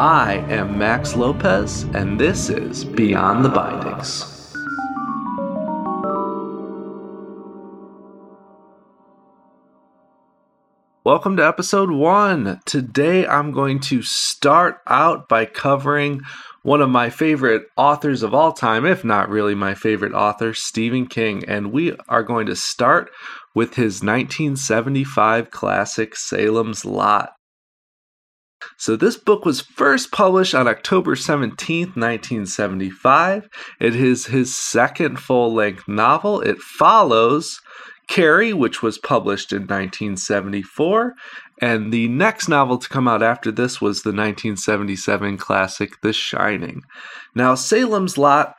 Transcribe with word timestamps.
I 0.00 0.36
am 0.48 0.78
Max 0.78 1.14
Lopez, 1.14 1.82
and 1.92 2.18
this 2.18 2.48
is 2.48 2.86
Beyond 2.86 3.44
the 3.44 3.50
Bindings. 3.50 4.24
Welcome 11.04 11.36
to 11.36 11.46
episode 11.46 11.90
one. 11.90 12.60
Today 12.64 13.26
I'm 13.26 13.52
going 13.52 13.78
to 13.80 14.00
start 14.00 14.78
out 14.86 15.28
by 15.28 15.44
covering 15.44 16.22
one 16.62 16.80
of 16.80 16.88
my 16.88 17.10
favorite 17.10 17.64
authors 17.76 18.22
of 18.22 18.32
all 18.32 18.54
time, 18.54 18.86
if 18.86 19.04
not 19.04 19.28
really 19.28 19.54
my 19.54 19.74
favorite 19.74 20.14
author, 20.14 20.54
Stephen 20.54 21.08
King. 21.08 21.44
And 21.46 21.72
we 21.72 21.94
are 22.08 22.22
going 22.22 22.46
to 22.46 22.56
start 22.56 23.10
with 23.54 23.74
his 23.74 24.02
1975 24.02 25.50
classic, 25.50 26.16
Salem's 26.16 26.86
Lot. 26.86 27.34
So, 28.76 28.96
this 28.96 29.16
book 29.16 29.44
was 29.44 29.60
first 29.60 30.12
published 30.12 30.54
on 30.54 30.68
October 30.68 31.14
17th, 31.14 31.96
1975. 31.96 33.48
It 33.78 33.94
is 33.94 34.26
his 34.26 34.56
second 34.56 35.18
full 35.18 35.54
length 35.54 35.88
novel. 35.88 36.40
It 36.40 36.58
follows 36.58 37.60
Carrie, 38.08 38.52
which 38.52 38.82
was 38.82 38.98
published 38.98 39.52
in 39.52 39.62
1974. 39.62 41.14
And 41.62 41.92
the 41.92 42.08
next 42.08 42.48
novel 42.48 42.78
to 42.78 42.88
come 42.88 43.06
out 43.06 43.22
after 43.22 43.52
this 43.52 43.80
was 43.80 44.02
the 44.02 44.10
1977 44.10 45.36
classic 45.36 46.00
The 46.00 46.12
Shining. 46.12 46.82
Now, 47.34 47.54
Salem's 47.54 48.16
Lot 48.16 48.54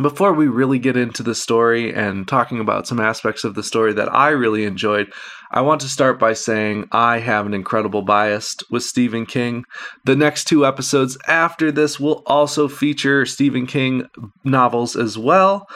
before 0.00 0.32
we 0.32 0.46
really 0.46 0.78
get 0.78 0.96
into 0.96 1.22
the 1.22 1.34
story 1.34 1.92
and 1.92 2.26
talking 2.26 2.60
about 2.60 2.86
some 2.86 3.00
aspects 3.00 3.44
of 3.44 3.54
the 3.54 3.62
story 3.62 3.92
that 3.92 4.12
I 4.12 4.30
really 4.30 4.64
enjoyed, 4.64 5.12
I 5.52 5.62
want 5.62 5.80
to 5.80 5.88
start 5.88 6.20
by 6.20 6.34
saying 6.34 6.88
I 6.92 7.18
have 7.18 7.44
an 7.44 7.54
incredible 7.54 8.02
bias 8.02 8.56
with 8.70 8.84
Stephen 8.84 9.26
King. 9.26 9.64
The 10.04 10.14
next 10.14 10.44
two 10.44 10.64
episodes 10.64 11.18
after 11.26 11.72
this 11.72 11.98
will 11.98 12.22
also 12.26 12.68
feature 12.68 13.26
Stephen 13.26 13.66
King 13.66 14.06
novels 14.44 14.94
as 14.94 15.18
well. 15.18 15.68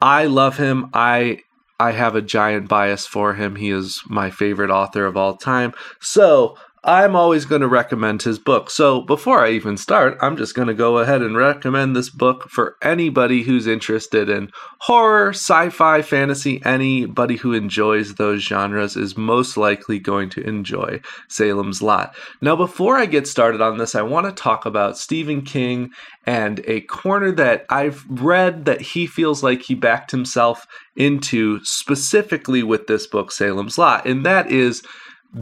I 0.00 0.26
love 0.26 0.56
him. 0.56 0.90
I 0.92 1.40
I 1.78 1.92
have 1.92 2.16
a 2.16 2.22
giant 2.22 2.68
bias 2.68 3.06
for 3.06 3.34
him. 3.34 3.56
He 3.56 3.70
is 3.70 4.02
my 4.06 4.30
favorite 4.30 4.70
author 4.70 5.06
of 5.06 5.16
all 5.16 5.36
time. 5.36 5.72
So, 6.00 6.56
I'm 6.84 7.14
always 7.14 7.44
going 7.44 7.60
to 7.60 7.68
recommend 7.68 8.22
his 8.22 8.40
book. 8.40 8.68
So 8.68 9.02
before 9.02 9.44
I 9.44 9.50
even 9.50 9.76
start, 9.76 10.18
I'm 10.20 10.36
just 10.36 10.56
going 10.56 10.66
to 10.66 10.74
go 10.74 10.98
ahead 10.98 11.22
and 11.22 11.36
recommend 11.36 11.94
this 11.94 12.10
book 12.10 12.48
for 12.50 12.76
anybody 12.82 13.44
who's 13.44 13.68
interested 13.68 14.28
in 14.28 14.50
horror, 14.80 15.28
sci 15.28 15.68
fi, 15.68 16.02
fantasy. 16.02 16.60
Anybody 16.64 17.36
who 17.36 17.52
enjoys 17.52 18.16
those 18.16 18.42
genres 18.42 18.96
is 18.96 19.16
most 19.16 19.56
likely 19.56 20.00
going 20.00 20.28
to 20.30 20.40
enjoy 20.40 21.00
Salem's 21.28 21.82
Lot. 21.82 22.16
Now, 22.40 22.56
before 22.56 22.96
I 22.96 23.06
get 23.06 23.28
started 23.28 23.60
on 23.60 23.78
this, 23.78 23.94
I 23.94 24.02
want 24.02 24.26
to 24.26 24.32
talk 24.32 24.66
about 24.66 24.98
Stephen 24.98 25.42
King 25.42 25.92
and 26.26 26.64
a 26.66 26.80
corner 26.80 27.30
that 27.30 27.64
I've 27.70 28.04
read 28.08 28.64
that 28.64 28.80
he 28.80 29.06
feels 29.06 29.44
like 29.44 29.62
he 29.62 29.76
backed 29.76 30.10
himself 30.10 30.66
into 30.96 31.64
specifically 31.64 32.64
with 32.64 32.88
this 32.88 33.06
book, 33.06 33.30
Salem's 33.30 33.78
Lot. 33.78 34.04
And 34.04 34.26
that 34.26 34.50
is 34.50 34.82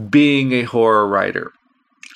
being 0.09 0.51
a 0.51 0.63
horror 0.63 1.07
writer. 1.07 1.51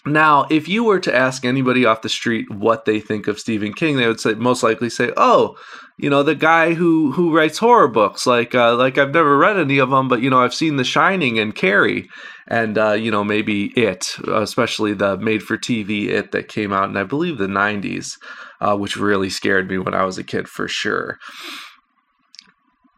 Now, 0.06 0.46
if 0.52 0.68
you 0.68 0.84
were 0.84 1.00
to 1.00 1.16
ask 1.16 1.44
anybody 1.44 1.84
off 1.84 2.04
the 2.04 2.10
street 2.10 2.52
what 2.52 2.86
they 2.86 3.00
think 3.00 3.28
of 3.28 3.40
Stephen 3.40 3.74
King, 3.74 3.98
they 3.98 4.08
would 4.08 4.20
say 4.20 4.36
most 4.36 4.62
likely 4.62 4.90
say, 4.90 5.12
"Oh, 5.18 5.58
you 5.98 6.12
know, 6.12 6.22
the 6.22 6.36
guy 6.36 6.76
who 6.76 7.12
who 7.12 7.36
writes 7.36 7.58
horror 7.58 7.88
books. 7.88 8.28
Like 8.28 8.54
uh, 8.54 8.76
like 8.76 9.00
I've 9.00 9.14
never 9.14 9.36
read 9.36 9.58
any 9.58 9.80
of 9.80 9.90
them, 9.90 10.08
but 10.08 10.22
you 10.22 10.30
know, 10.30 10.42
I've 10.42 10.54
seen 10.54 10.76
The 10.76 10.84
Shining 10.84 11.40
and 11.40 11.56
Carrie, 11.56 12.08
and 12.48 12.78
uh, 12.78 12.92
you 12.92 13.10
know, 13.10 13.24
maybe 13.24 13.74
It, 13.76 14.16
especially 14.28 14.94
the 14.94 15.18
made-for-TV 15.18 16.10
It 16.10 16.32
that 16.34 16.50
came 16.50 16.72
out 16.72 16.90
in 16.90 16.98
I 16.98 17.04
believe 17.04 17.40
the 17.40 17.48
'90s, 17.48 18.20
uh, 18.62 18.78
which 18.78 18.98
really 18.98 19.32
scared 19.32 19.70
me 19.70 19.80
when 19.80 19.96
I 19.96 20.04
was 20.04 20.20
a 20.20 20.24
kid 20.24 20.48
for 20.48 20.68
sure." 20.68 21.18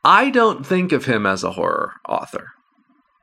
I 0.03 0.29
don't 0.29 0.65
think 0.65 0.91
of 0.91 1.05
him 1.05 1.25
as 1.25 1.43
a 1.43 1.51
horror 1.51 1.95
author. 2.07 2.56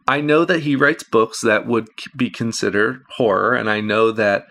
I 0.06 0.20
know 0.20 0.44
that 0.44 0.60
he 0.60 0.76
writes 0.76 1.02
books 1.02 1.40
that 1.40 1.66
would 1.66 1.88
be 2.16 2.30
considered 2.30 3.04
horror, 3.16 3.54
and 3.54 3.70
I 3.70 3.80
know 3.80 4.10
that 4.12 4.46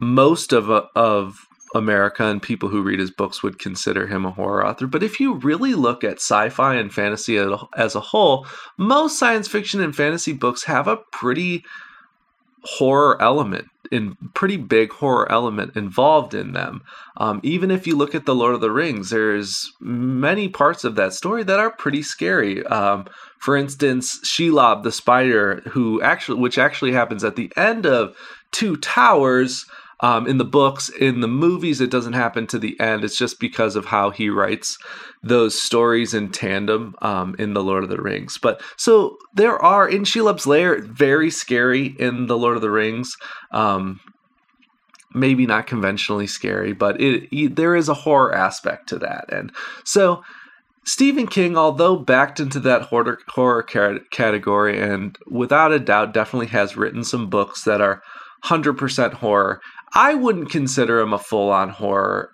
most 0.00 0.52
of 0.52 0.70
uh, 0.70 0.86
of 0.96 1.46
America 1.74 2.24
and 2.24 2.42
people 2.42 2.68
who 2.68 2.82
read 2.82 2.98
his 2.98 3.10
books 3.10 3.42
would 3.42 3.58
consider 3.58 4.06
him 4.06 4.26
a 4.26 4.30
horror 4.30 4.66
author. 4.66 4.86
But 4.86 5.02
if 5.02 5.20
you 5.20 5.34
really 5.34 5.74
look 5.74 6.04
at 6.04 6.16
sci-fi 6.16 6.74
and 6.74 6.92
fantasy 6.92 7.38
as 7.76 7.94
a 7.94 8.00
whole, 8.00 8.46
most 8.76 9.18
science 9.18 9.48
fiction 9.48 9.80
and 9.80 9.94
fantasy 9.94 10.32
books 10.32 10.64
have 10.64 10.86
a 10.86 10.98
pretty 11.12 11.64
horror 12.64 13.20
element 13.20 13.66
in 13.90 14.16
pretty 14.32 14.56
big 14.56 14.90
horror 14.90 15.30
element 15.30 15.76
involved 15.76 16.32
in 16.32 16.52
them. 16.52 16.82
Um, 17.18 17.40
even 17.42 17.70
if 17.70 17.86
you 17.86 17.94
look 17.94 18.14
at 18.14 18.24
the 18.24 18.34
Lord 18.34 18.54
of 18.54 18.62
the 18.62 18.70
Rings, 18.70 19.10
there's 19.10 19.70
many 19.80 20.48
parts 20.48 20.82
of 20.84 20.94
that 20.94 21.12
story 21.12 21.42
that 21.44 21.60
are 21.60 21.70
pretty 21.70 22.02
scary. 22.02 22.64
Um, 22.66 23.06
for 23.38 23.54
instance, 23.54 24.18
Shelob 24.20 24.82
the 24.82 24.92
spider, 24.92 25.62
who 25.68 26.00
actually, 26.00 26.40
which 26.40 26.56
actually 26.56 26.92
happens 26.92 27.22
at 27.22 27.36
the 27.36 27.52
end 27.54 27.84
of 27.84 28.16
Two 28.50 28.76
Towers. 28.76 29.66
Um, 30.02 30.26
in 30.26 30.38
the 30.38 30.44
books, 30.44 30.88
in 30.88 31.20
the 31.20 31.28
movies, 31.28 31.80
it 31.80 31.90
doesn't 31.90 32.12
happen 32.14 32.48
to 32.48 32.58
the 32.58 32.78
end. 32.80 33.04
It's 33.04 33.16
just 33.16 33.38
because 33.38 33.76
of 33.76 33.86
how 33.86 34.10
he 34.10 34.28
writes 34.28 34.76
those 35.22 35.60
stories 35.60 36.12
in 36.12 36.30
tandem 36.30 36.96
um, 37.00 37.36
in 37.38 37.54
the 37.54 37.62
Lord 37.62 37.84
of 37.84 37.90
the 37.90 38.02
Rings. 38.02 38.36
But 38.36 38.60
so 38.76 39.16
there 39.34 39.56
are 39.62 39.88
in 39.88 40.02
Shelob's 40.02 40.46
lair, 40.46 40.82
very 40.82 41.30
scary 41.30 41.94
in 41.98 42.26
the 42.26 42.36
Lord 42.36 42.56
of 42.56 42.62
the 42.62 42.70
Rings. 42.70 43.16
Um, 43.52 44.00
maybe 45.14 45.46
not 45.46 45.68
conventionally 45.68 46.26
scary, 46.26 46.72
but 46.72 47.00
it, 47.00 47.28
it, 47.30 47.56
there 47.56 47.76
is 47.76 47.88
a 47.88 47.94
horror 47.94 48.34
aspect 48.34 48.88
to 48.90 48.98
that, 48.98 49.32
and 49.32 49.52
so. 49.84 50.22
Stephen 50.84 51.28
King, 51.28 51.56
although 51.56 51.94
backed 51.94 52.40
into 52.40 52.58
that 52.58 52.82
horror, 52.82 53.16
horror 53.28 53.62
category, 53.62 54.80
and 54.80 55.16
without 55.30 55.70
a 55.70 55.78
doubt 55.78 56.12
definitely 56.12 56.48
has 56.48 56.76
written 56.76 57.04
some 57.04 57.30
books 57.30 57.62
that 57.62 57.80
are 57.80 58.02
100% 58.44 59.12
horror, 59.12 59.60
I 59.94 60.14
wouldn't 60.14 60.50
consider 60.50 61.00
him 61.00 61.12
a 61.12 61.18
full 61.18 61.50
on 61.50 61.68
horror 61.68 62.30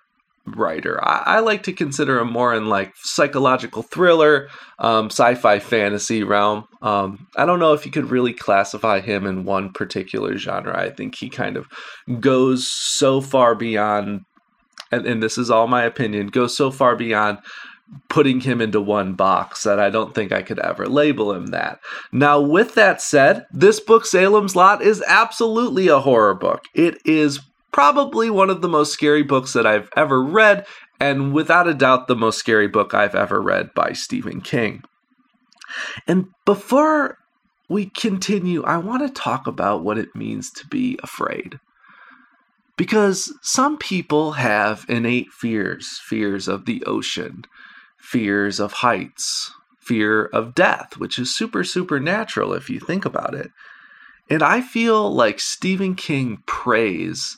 writer. 0.55 0.99
I, 1.03 1.23
I, 1.25 1.39
like 1.39 1.63
to 1.63 1.73
consider 1.73 2.19
him 2.19 2.31
more 2.31 2.53
in 2.53 2.67
like 2.67 2.93
psychological 2.95 3.83
thriller, 3.83 4.49
um, 4.79 5.07
sci-fi 5.07 5.59
fantasy 5.59 6.23
realm. 6.23 6.65
Um, 6.81 7.27
I 7.35 7.45
don't 7.45 7.59
know 7.59 7.73
if 7.73 7.85
you 7.85 7.91
could 7.91 8.09
really 8.09 8.33
classify 8.33 8.99
him 8.99 9.25
in 9.25 9.45
one 9.45 9.71
particular 9.71 10.37
genre. 10.37 10.77
I 10.77 10.89
think 10.89 11.15
he 11.15 11.29
kind 11.29 11.57
of 11.57 11.67
goes 12.19 12.67
so 12.67 13.21
far 13.21 13.55
beyond, 13.55 14.21
and, 14.91 15.05
and 15.05 15.21
this 15.21 15.37
is 15.37 15.51
all 15.51 15.67
my 15.67 15.83
opinion, 15.83 16.27
goes 16.27 16.55
so 16.55 16.71
far 16.71 16.95
beyond 16.95 17.39
putting 18.07 18.39
him 18.39 18.61
into 18.61 18.79
one 18.79 19.13
box 19.13 19.63
that 19.63 19.79
I 19.79 19.89
don't 19.89 20.13
think 20.13 20.31
I 20.31 20.43
could 20.43 20.59
ever 20.59 20.87
label 20.87 21.33
him 21.33 21.47
that. 21.47 21.79
Now, 22.11 22.39
with 22.39 22.75
that 22.75 23.01
said, 23.01 23.45
this 23.51 23.79
book, 23.79 24.05
Salem's 24.05 24.55
Lot, 24.55 24.83
is 24.83 25.03
absolutely 25.07 25.87
a 25.87 25.99
horror 25.99 26.35
book. 26.35 26.65
It 26.75 26.99
is 27.03 27.39
probably 27.71 28.29
one 28.29 28.49
of 28.49 28.61
the 28.61 28.69
most 28.69 28.91
scary 28.91 29.23
books 29.23 29.53
that 29.53 29.65
I've 29.65 29.89
ever 29.95 30.23
read, 30.23 30.65
and 30.99 31.33
without 31.33 31.67
a 31.67 31.73
doubt, 31.73 32.07
the 32.07 32.15
most 32.15 32.39
scary 32.39 32.67
book 32.67 32.93
I've 32.93 33.15
ever 33.15 33.41
read 33.41 33.73
by 33.73 33.93
Stephen 33.93 34.41
King. 34.41 34.83
And 36.07 36.27
before 36.45 37.17
we 37.69 37.85
continue, 37.85 38.63
I 38.63 38.77
want 38.77 39.05
to 39.05 39.21
talk 39.21 39.47
about 39.47 39.83
what 39.83 39.97
it 39.97 40.15
means 40.15 40.49
to 40.51 40.67
be 40.67 40.99
afraid. 41.03 41.59
Because 42.75 43.33
some 43.41 43.77
people 43.77 44.33
have 44.33 44.85
innate 44.87 45.27
fears 45.31 45.99
fears 46.03 46.47
of 46.47 46.65
the 46.65 46.83
ocean, 46.85 47.43
fears 47.97 48.59
of 48.59 48.71
heights, 48.71 49.51
fear 49.79 50.25
of 50.25 50.55
death, 50.55 50.97
which 50.97 51.19
is 51.19 51.35
super, 51.35 51.63
supernatural 51.63 52.53
if 52.53 52.69
you 52.69 52.79
think 52.79 53.05
about 53.05 53.35
it. 53.35 53.51
And 54.29 54.43
I 54.43 54.61
feel 54.61 55.11
like 55.11 55.39
Stephen 55.39 55.95
King 55.95 56.43
preys 56.45 57.35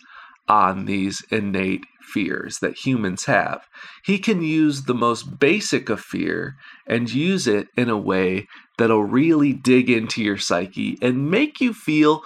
on 0.52 0.84
these 0.84 1.24
innate 1.32 1.86
fears 2.02 2.60
that 2.60 2.86
humans 2.86 3.24
have. 3.24 3.62
He 4.04 4.20
can 4.20 4.44
use 4.44 4.84
the 4.84 4.94
most 4.94 5.40
basic 5.40 5.90
of 5.90 6.02
fear 6.02 6.58
and 6.86 7.12
use 7.12 7.48
it 7.48 7.70
in 7.78 7.90
a 7.90 7.98
way 7.98 8.48
that'll 8.78 9.06
really 9.06 9.54
dig 9.54 9.90
into 9.90 10.22
your 10.22 10.38
psyche 10.38 10.98
and 11.02 11.32
make 11.32 11.62
you 11.62 11.74
feel 11.74 12.22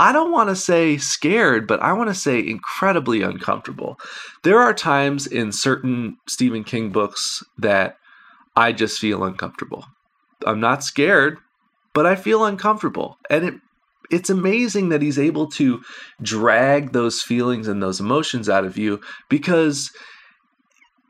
I 0.00 0.12
don't 0.12 0.30
want 0.30 0.48
to 0.48 0.56
say 0.56 0.96
scared, 0.96 1.66
but 1.66 1.82
I 1.82 1.92
want 1.92 2.08
to 2.08 2.14
say 2.14 2.38
incredibly 2.38 3.20
uncomfortable. 3.20 3.98
There 4.44 4.60
are 4.60 4.72
times 4.72 5.26
in 5.26 5.50
certain 5.50 6.16
Stephen 6.28 6.62
King 6.62 6.90
books 6.90 7.42
that 7.58 7.96
I 8.56 8.70
just 8.70 9.00
feel 9.00 9.24
uncomfortable. 9.24 9.84
I'm 10.46 10.60
not 10.60 10.84
scared, 10.84 11.38
but 11.94 12.06
I 12.06 12.14
feel 12.14 12.44
uncomfortable. 12.44 13.18
And 13.28 13.44
it 13.44 13.54
it's 14.10 14.30
amazing 14.30 14.88
that 14.88 15.02
he's 15.02 15.18
able 15.18 15.46
to 15.48 15.80
drag 16.22 16.92
those 16.92 17.22
feelings 17.22 17.68
and 17.68 17.82
those 17.82 18.00
emotions 18.00 18.48
out 18.48 18.64
of 18.64 18.78
you 18.78 19.00
because 19.28 19.90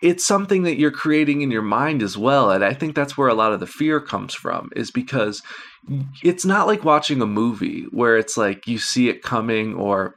it's 0.01 0.25
something 0.25 0.63
that 0.63 0.79
you're 0.79 0.93
creating 0.93 1.43
in 1.43 1.51
your 1.51 1.63
mind 1.63 2.03
as 2.03 2.17
well 2.17 2.51
and 2.51 2.65
i 2.65 2.73
think 2.73 2.95
that's 2.95 3.17
where 3.17 3.29
a 3.29 3.35
lot 3.35 3.53
of 3.53 3.61
the 3.61 3.67
fear 3.67 4.01
comes 4.01 4.35
from 4.35 4.71
is 4.77 4.91
because 4.91 5.43
it's 6.23 6.45
not 6.45 6.67
like 6.67 6.85
watching 6.85 7.23
a 7.23 7.27
movie 7.27 7.87
where 7.91 8.17
it's 8.17 8.37
like 8.37 8.67
you 8.67 8.79
see 8.79 9.09
it 9.09 9.23
coming 9.23 9.75
or 9.75 10.15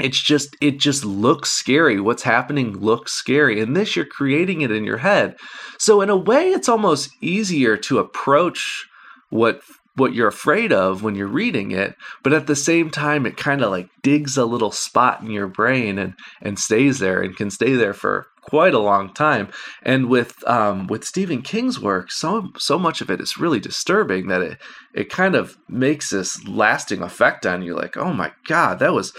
it's 0.00 0.20
just 0.20 0.56
it 0.60 0.78
just 0.78 1.04
looks 1.04 1.50
scary. 1.50 2.00
What's 2.00 2.22
happening 2.22 2.78
looks 2.78 3.12
scary 3.12 3.60
and 3.60 3.76
this 3.76 3.94
you're 3.94 4.06
creating 4.06 4.62
it 4.62 4.70
in 4.70 4.84
your 4.84 4.98
head. 4.98 5.36
So 5.78 6.00
in 6.00 6.10
a 6.10 6.16
way 6.16 6.48
it's 6.48 6.68
almost 6.68 7.10
easier 7.20 7.76
to 7.78 7.98
approach 7.98 8.86
what 9.30 9.60
what 9.96 10.14
you're 10.14 10.28
afraid 10.28 10.72
of 10.72 11.02
when 11.02 11.14
you're 11.14 11.26
reading 11.26 11.70
it 11.70 11.94
but 12.22 12.32
at 12.32 12.46
the 12.46 12.56
same 12.56 12.90
time 12.90 13.26
it 13.26 13.36
kind 13.36 13.62
of 13.62 13.70
like 13.70 13.88
digs 14.02 14.36
a 14.36 14.44
little 14.44 14.72
spot 14.72 15.20
in 15.20 15.30
your 15.30 15.46
brain 15.46 15.98
and 15.98 16.14
and 16.40 16.58
stays 16.58 16.98
there 16.98 17.20
and 17.20 17.36
can 17.36 17.50
stay 17.50 17.74
there 17.74 17.94
for 17.94 18.26
quite 18.42 18.74
a 18.74 18.78
long 18.78 19.12
time. 19.14 19.48
And 19.82 20.08
with 20.08 20.46
um 20.48 20.86
with 20.88 21.04
Stephen 21.04 21.42
King's 21.42 21.80
work 21.80 22.10
so 22.10 22.50
so 22.58 22.78
much 22.78 23.00
of 23.00 23.10
it 23.10 23.20
is 23.20 23.38
really 23.38 23.60
disturbing 23.60 24.28
that 24.28 24.42
it 24.42 24.58
it 24.94 25.08
kind 25.08 25.34
of 25.34 25.56
makes 25.68 26.10
this 26.10 26.46
lasting 26.46 27.02
effect 27.02 27.46
on 27.46 27.62
you 27.62 27.74
like 27.74 27.96
oh 27.96 28.12
my 28.12 28.32
god 28.46 28.80
that 28.80 28.92
was 28.92 29.12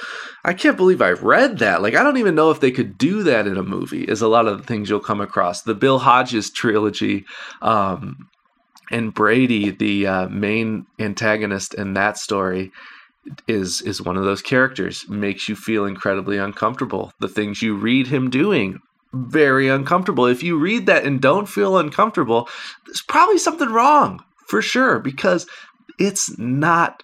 I 0.44 0.54
can't 0.54 0.78
believe 0.78 1.02
I 1.02 1.12
read 1.12 1.60
that. 1.60 1.82
Like 1.82 1.96
I 1.96 2.04
don't 2.04 2.18
even 2.18 2.36
know 2.36 2.52
if 2.52 2.60
they 2.60 2.72
could 2.72 2.98
do 2.98 3.24
that 3.24 3.48
in 3.48 3.58
a 3.58 3.64
movie 3.64 4.04
is 4.04 4.22
a 4.22 4.28
lot 4.28 4.48
of 4.48 4.58
the 4.58 4.64
things 4.66 4.90
you'll 4.90 5.00
come 5.00 5.22
across. 5.22 5.62
The 5.62 5.76
Bill 5.76 6.00
Hodges 6.00 6.52
trilogy 6.52 7.26
um 7.62 8.28
and 8.92 9.14
Brady, 9.14 9.72
the 9.72 10.08
uh, 10.08 10.30
main 10.30 10.86
antagonist 11.00 11.74
in 11.74 11.94
that 11.94 12.18
story, 12.18 12.72
is 13.48 13.82
is 13.82 14.02
one 14.02 14.18
of 14.18 14.26
those 14.26 14.42
characters. 14.42 15.08
Makes 15.08 15.48
you 15.48 15.56
feel 15.56 15.86
incredibly 15.86 16.38
uncomfortable. 16.38 17.12
The 17.20 17.30
things 17.30 17.62
you 17.62 17.76
read 17.76 18.08
him 18.08 18.30
doing, 18.30 18.80
very 19.14 19.70
uncomfortable. 19.70 20.26
If 20.26 20.44
you 20.44 20.58
read 20.58 20.86
that 20.88 21.06
and 21.06 21.22
don't 21.22 21.48
feel 21.48 21.78
uncomfortable, 21.78 22.50
there's 22.86 23.02
probably 23.02 23.38
something 23.38 23.70
wrong 23.70 24.24
for 24.48 24.62
sure 24.62 25.00
because 25.00 25.48
it's 26.00 26.38
not 26.38 27.04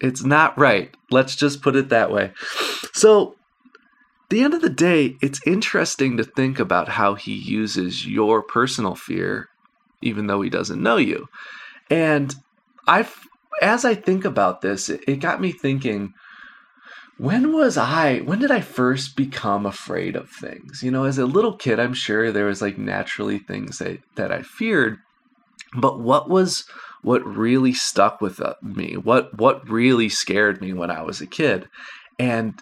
it's 0.00 0.24
not 0.24 0.58
right. 0.58 0.94
Let's 1.10 1.36
just 1.36 1.62
put 1.62 1.76
it 1.76 1.88
that 1.90 2.10
way. 2.10 2.32
So 2.92 3.36
the 4.30 4.42
end 4.42 4.54
of 4.54 4.62
the 4.62 4.70
day, 4.70 5.16
it's 5.20 5.40
interesting 5.46 6.16
to 6.16 6.24
think 6.24 6.58
about 6.58 6.88
how 6.88 7.14
he 7.14 7.34
uses 7.34 8.06
your 8.06 8.42
personal 8.42 8.94
fear 8.94 9.48
even 10.02 10.26
though 10.26 10.42
he 10.42 10.50
doesn't 10.50 10.82
know 10.82 10.96
you. 10.96 11.28
And 11.90 12.34
I, 12.86 13.06
as 13.60 13.84
I 13.84 13.94
think 13.94 14.24
about 14.24 14.60
this, 14.60 14.88
it, 14.88 15.02
it 15.06 15.16
got 15.16 15.40
me 15.40 15.52
thinking. 15.52 16.14
When 17.18 17.52
was 17.52 17.76
I? 17.76 18.20
When 18.20 18.40
did 18.40 18.50
I 18.50 18.62
first 18.62 19.16
become 19.16 19.64
afraid 19.66 20.16
of 20.16 20.28
things? 20.28 20.82
You 20.82 20.90
know, 20.90 21.04
as 21.04 21.18
a 21.18 21.26
little 21.26 21.56
kid, 21.56 21.78
I'm 21.78 21.94
sure 21.94 22.32
there 22.32 22.46
was 22.46 22.62
like 22.62 22.78
naturally 22.78 23.38
things 23.38 23.78
that 23.78 24.00
that 24.16 24.32
I 24.32 24.42
feared, 24.42 24.98
but 25.76 26.00
what 26.00 26.28
was 26.28 26.64
what 27.02 27.24
really 27.24 27.74
stuck 27.74 28.20
with 28.20 28.40
uh, 28.40 28.54
me? 28.62 28.96
What 28.96 29.36
what 29.38 29.68
really 29.68 30.08
scared 30.08 30.60
me 30.60 30.72
when 30.72 30.90
I 30.90 31.02
was 31.02 31.20
a 31.20 31.26
kid? 31.26 31.68
And 32.18 32.60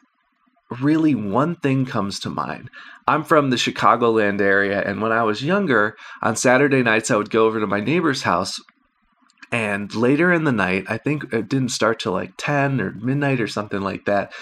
really 0.80 1.14
one 1.14 1.56
thing 1.56 1.86
comes 1.86 2.20
to 2.20 2.30
mind. 2.30 2.70
I'm 3.10 3.24
from 3.24 3.50
the 3.50 3.56
Chicagoland 3.56 4.40
area, 4.40 4.80
and 4.82 5.02
when 5.02 5.10
I 5.10 5.24
was 5.24 5.42
younger, 5.42 5.96
on 6.22 6.36
Saturday 6.36 6.84
nights, 6.84 7.10
I 7.10 7.16
would 7.16 7.28
go 7.28 7.46
over 7.46 7.58
to 7.58 7.66
my 7.66 7.80
neighbor's 7.80 8.22
house. 8.22 8.60
And 9.50 9.92
later 9.92 10.32
in 10.32 10.44
the 10.44 10.52
night, 10.52 10.84
I 10.88 10.96
think 10.96 11.24
it 11.32 11.48
didn't 11.48 11.72
start 11.72 11.98
till 11.98 12.12
like 12.12 12.34
10 12.36 12.80
or 12.80 12.92
midnight 12.92 13.40
or 13.40 13.48
something 13.48 13.80
like 13.80 14.04
that 14.04 14.32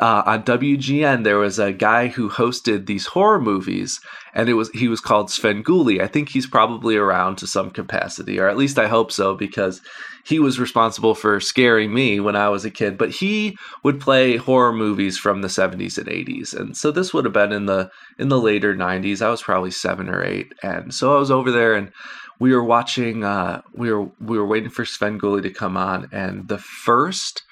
uh, 0.00 0.22
on 0.24 0.42
WGN 0.44 1.24
there 1.24 1.38
was 1.38 1.58
a 1.58 1.72
guy 1.72 2.08
who 2.08 2.30
hosted 2.30 2.86
these 2.86 3.06
horror 3.06 3.40
movies, 3.40 4.00
and 4.34 4.48
it 4.48 4.54
was 4.54 4.70
he 4.70 4.88
was 4.88 5.00
called 5.00 5.28
Svengoolie. 5.28 6.00
I 6.00 6.06
think 6.06 6.28
he's 6.28 6.46
probably 6.46 6.96
around 6.96 7.36
to 7.36 7.46
some 7.46 7.70
capacity, 7.70 8.38
or 8.38 8.48
at 8.48 8.56
least 8.56 8.78
I 8.78 8.88
hope 8.88 9.12
so, 9.12 9.34
because 9.34 9.80
he 10.24 10.38
was 10.38 10.60
responsible 10.60 11.14
for 11.14 11.40
scaring 11.40 11.92
me 11.92 12.20
when 12.20 12.36
I 12.36 12.48
was 12.48 12.64
a 12.64 12.70
kid. 12.70 12.96
But 12.96 13.10
he 13.10 13.58
would 13.82 14.00
play 14.00 14.36
horror 14.36 14.72
movies 14.72 15.18
from 15.18 15.42
the 15.42 15.48
70s 15.48 15.98
and 15.98 16.06
80s, 16.06 16.54
and 16.54 16.76
so 16.76 16.90
this 16.90 17.12
would 17.12 17.24
have 17.24 17.34
been 17.34 17.52
in 17.52 17.66
the 17.66 17.90
in 18.18 18.28
the 18.28 18.40
later 18.40 18.74
90s. 18.74 19.20
I 19.20 19.30
was 19.30 19.42
probably 19.42 19.72
seven 19.72 20.08
or 20.08 20.24
eight, 20.24 20.52
and 20.62 20.94
so 20.94 21.14
I 21.14 21.18
was 21.18 21.30
over 21.30 21.50
there 21.50 21.74
and 21.74 21.92
we 22.38 22.52
were 22.54 22.64
watching. 22.64 23.22
Uh, 23.24 23.62
we 23.72 23.92
were 23.92 24.10
we 24.20 24.38
were 24.38 24.46
waiting 24.46 24.70
for 24.70 24.84
Svengoolie 24.84 25.42
to 25.42 25.50
come 25.50 25.76
on, 25.76 26.08
and 26.12 26.48
the 26.48 26.58
first 26.58 27.44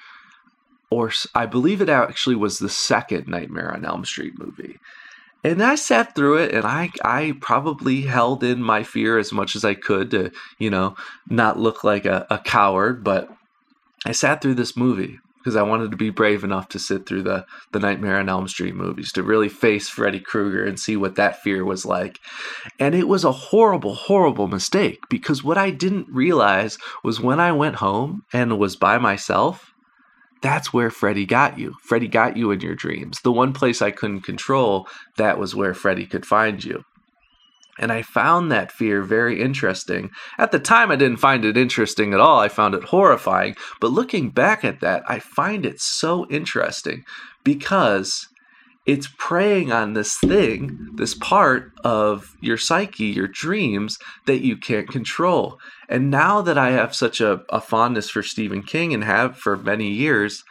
or 0.91 1.11
I 1.33 1.45
believe 1.47 1.81
it 1.81 1.89
actually 1.89 2.35
was 2.35 2.59
the 2.59 2.69
second 2.69 3.27
Nightmare 3.27 3.73
on 3.73 3.85
Elm 3.85 4.05
Street 4.05 4.33
movie. 4.37 4.77
And 5.43 5.63
I 5.63 5.73
sat 5.75 6.13
through 6.13 6.37
it 6.37 6.53
and 6.53 6.65
I 6.65 6.91
I 7.03 7.33
probably 7.41 8.01
held 8.01 8.43
in 8.43 8.61
my 8.61 8.83
fear 8.83 9.17
as 9.17 9.31
much 9.31 9.55
as 9.55 9.65
I 9.65 9.73
could 9.73 10.11
to, 10.11 10.31
you 10.59 10.69
know, 10.69 10.95
not 11.27 11.57
look 11.57 11.83
like 11.83 12.05
a, 12.05 12.27
a 12.29 12.37
coward, 12.37 13.03
but 13.03 13.29
I 14.05 14.11
sat 14.11 14.41
through 14.41 14.55
this 14.55 14.77
movie 14.77 15.17
because 15.41 15.55
I 15.55 15.63
wanted 15.63 15.89
to 15.91 15.97
be 15.97 16.11
brave 16.11 16.43
enough 16.43 16.69
to 16.69 16.79
sit 16.79 17.07
through 17.07 17.23
the 17.23 17.45
the 17.71 17.79
Nightmare 17.79 18.19
on 18.19 18.29
Elm 18.29 18.47
Street 18.47 18.75
movies 18.75 19.11
to 19.13 19.23
really 19.23 19.49
face 19.49 19.89
Freddy 19.89 20.19
Krueger 20.19 20.63
and 20.63 20.79
see 20.79 20.95
what 20.95 21.15
that 21.15 21.41
fear 21.41 21.65
was 21.65 21.85
like. 21.85 22.19
And 22.79 22.93
it 22.93 23.07
was 23.07 23.23
a 23.23 23.31
horrible 23.31 23.95
horrible 23.95 24.47
mistake 24.47 24.99
because 25.09 25.43
what 25.43 25.57
I 25.57 25.71
didn't 25.71 26.07
realize 26.09 26.77
was 27.03 27.19
when 27.19 27.39
I 27.39 27.51
went 27.51 27.77
home 27.77 28.23
and 28.31 28.59
was 28.59 28.75
by 28.75 28.99
myself, 28.99 29.70
that's 30.41 30.73
where 30.73 30.89
Freddy 30.89 31.25
got 31.25 31.59
you. 31.59 31.75
Freddy 31.83 32.07
got 32.07 32.35
you 32.35 32.51
in 32.51 32.61
your 32.61 32.75
dreams. 32.75 33.19
The 33.21 33.31
one 33.31 33.53
place 33.53 33.81
I 33.81 33.91
couldn't 33.91 34.21
control, 34.21 34.87
that 35.17 35.37
was 35.37 35.55
where 35.55 35.73
Freddy 35.73 36.05
could 36.05 36.25
find 36.25 36.63
you. 36.63 36.83
And 37.79 37.91
I 37.91 38.01
found 38.01 38.51
that 38.51 38.71
fear 38.71 39.01
very 39.01 39.41
interesting. 39.41 40.11
At 40.37 40.51
the 40.51 40.59
time, 40.59 40.91
I 40.91 40.95
didn't 40.95 41.17
find 41.17 41.45
it 41.45 41.57
interesting 41.57 42.13
at 42.13 42.19
all. 42.19 42.39
I 42.39 42.47
found 42.47 42.75
it 42.75 42.83
horrifying. 42.85 43.55
But 43.79 43.91
looking 43.91 44.29
back 44.29 44.63
at 44.63 44.81
that, 44.81 45.03
I 45.07 45.19
find 45.19 45.65
it 45.65 45.79
so 45.79 46.27
interesting 46.29 47.03
because 47.43 48.27
it's 48.85 49.07
preying 49.17 49.71
on 49.71 49.93
this 49.93 50.17
thing, 50.17 50.89
this 50.95 51.13
part 51.13 51.71
of 51.83 52.35
your 52.41 52.57
psyche, 52.57 53.05
your 53.05 53.27
dreams 53.27 53.99
that 54.25 54.41
you 54.41 54.57
can't 54.57 54.89
control. 54.89 55.59
And 55.87 56.09
now 56.09 56.41
that 56.41 56.57
I 56.57 56.71
have 56.71 56.95
such 56.95 57.21
a, 57.21 57.43
a 57.49 57.61
fondness 57.61 58.09
for 58.09 58.23
Stephen 58.23 58.63
King 58.63 58.93
and 58.93 59.03
have 59.03 59.37
for 59.37 59.55
many 59.55 59.89
years, 59.89 60.43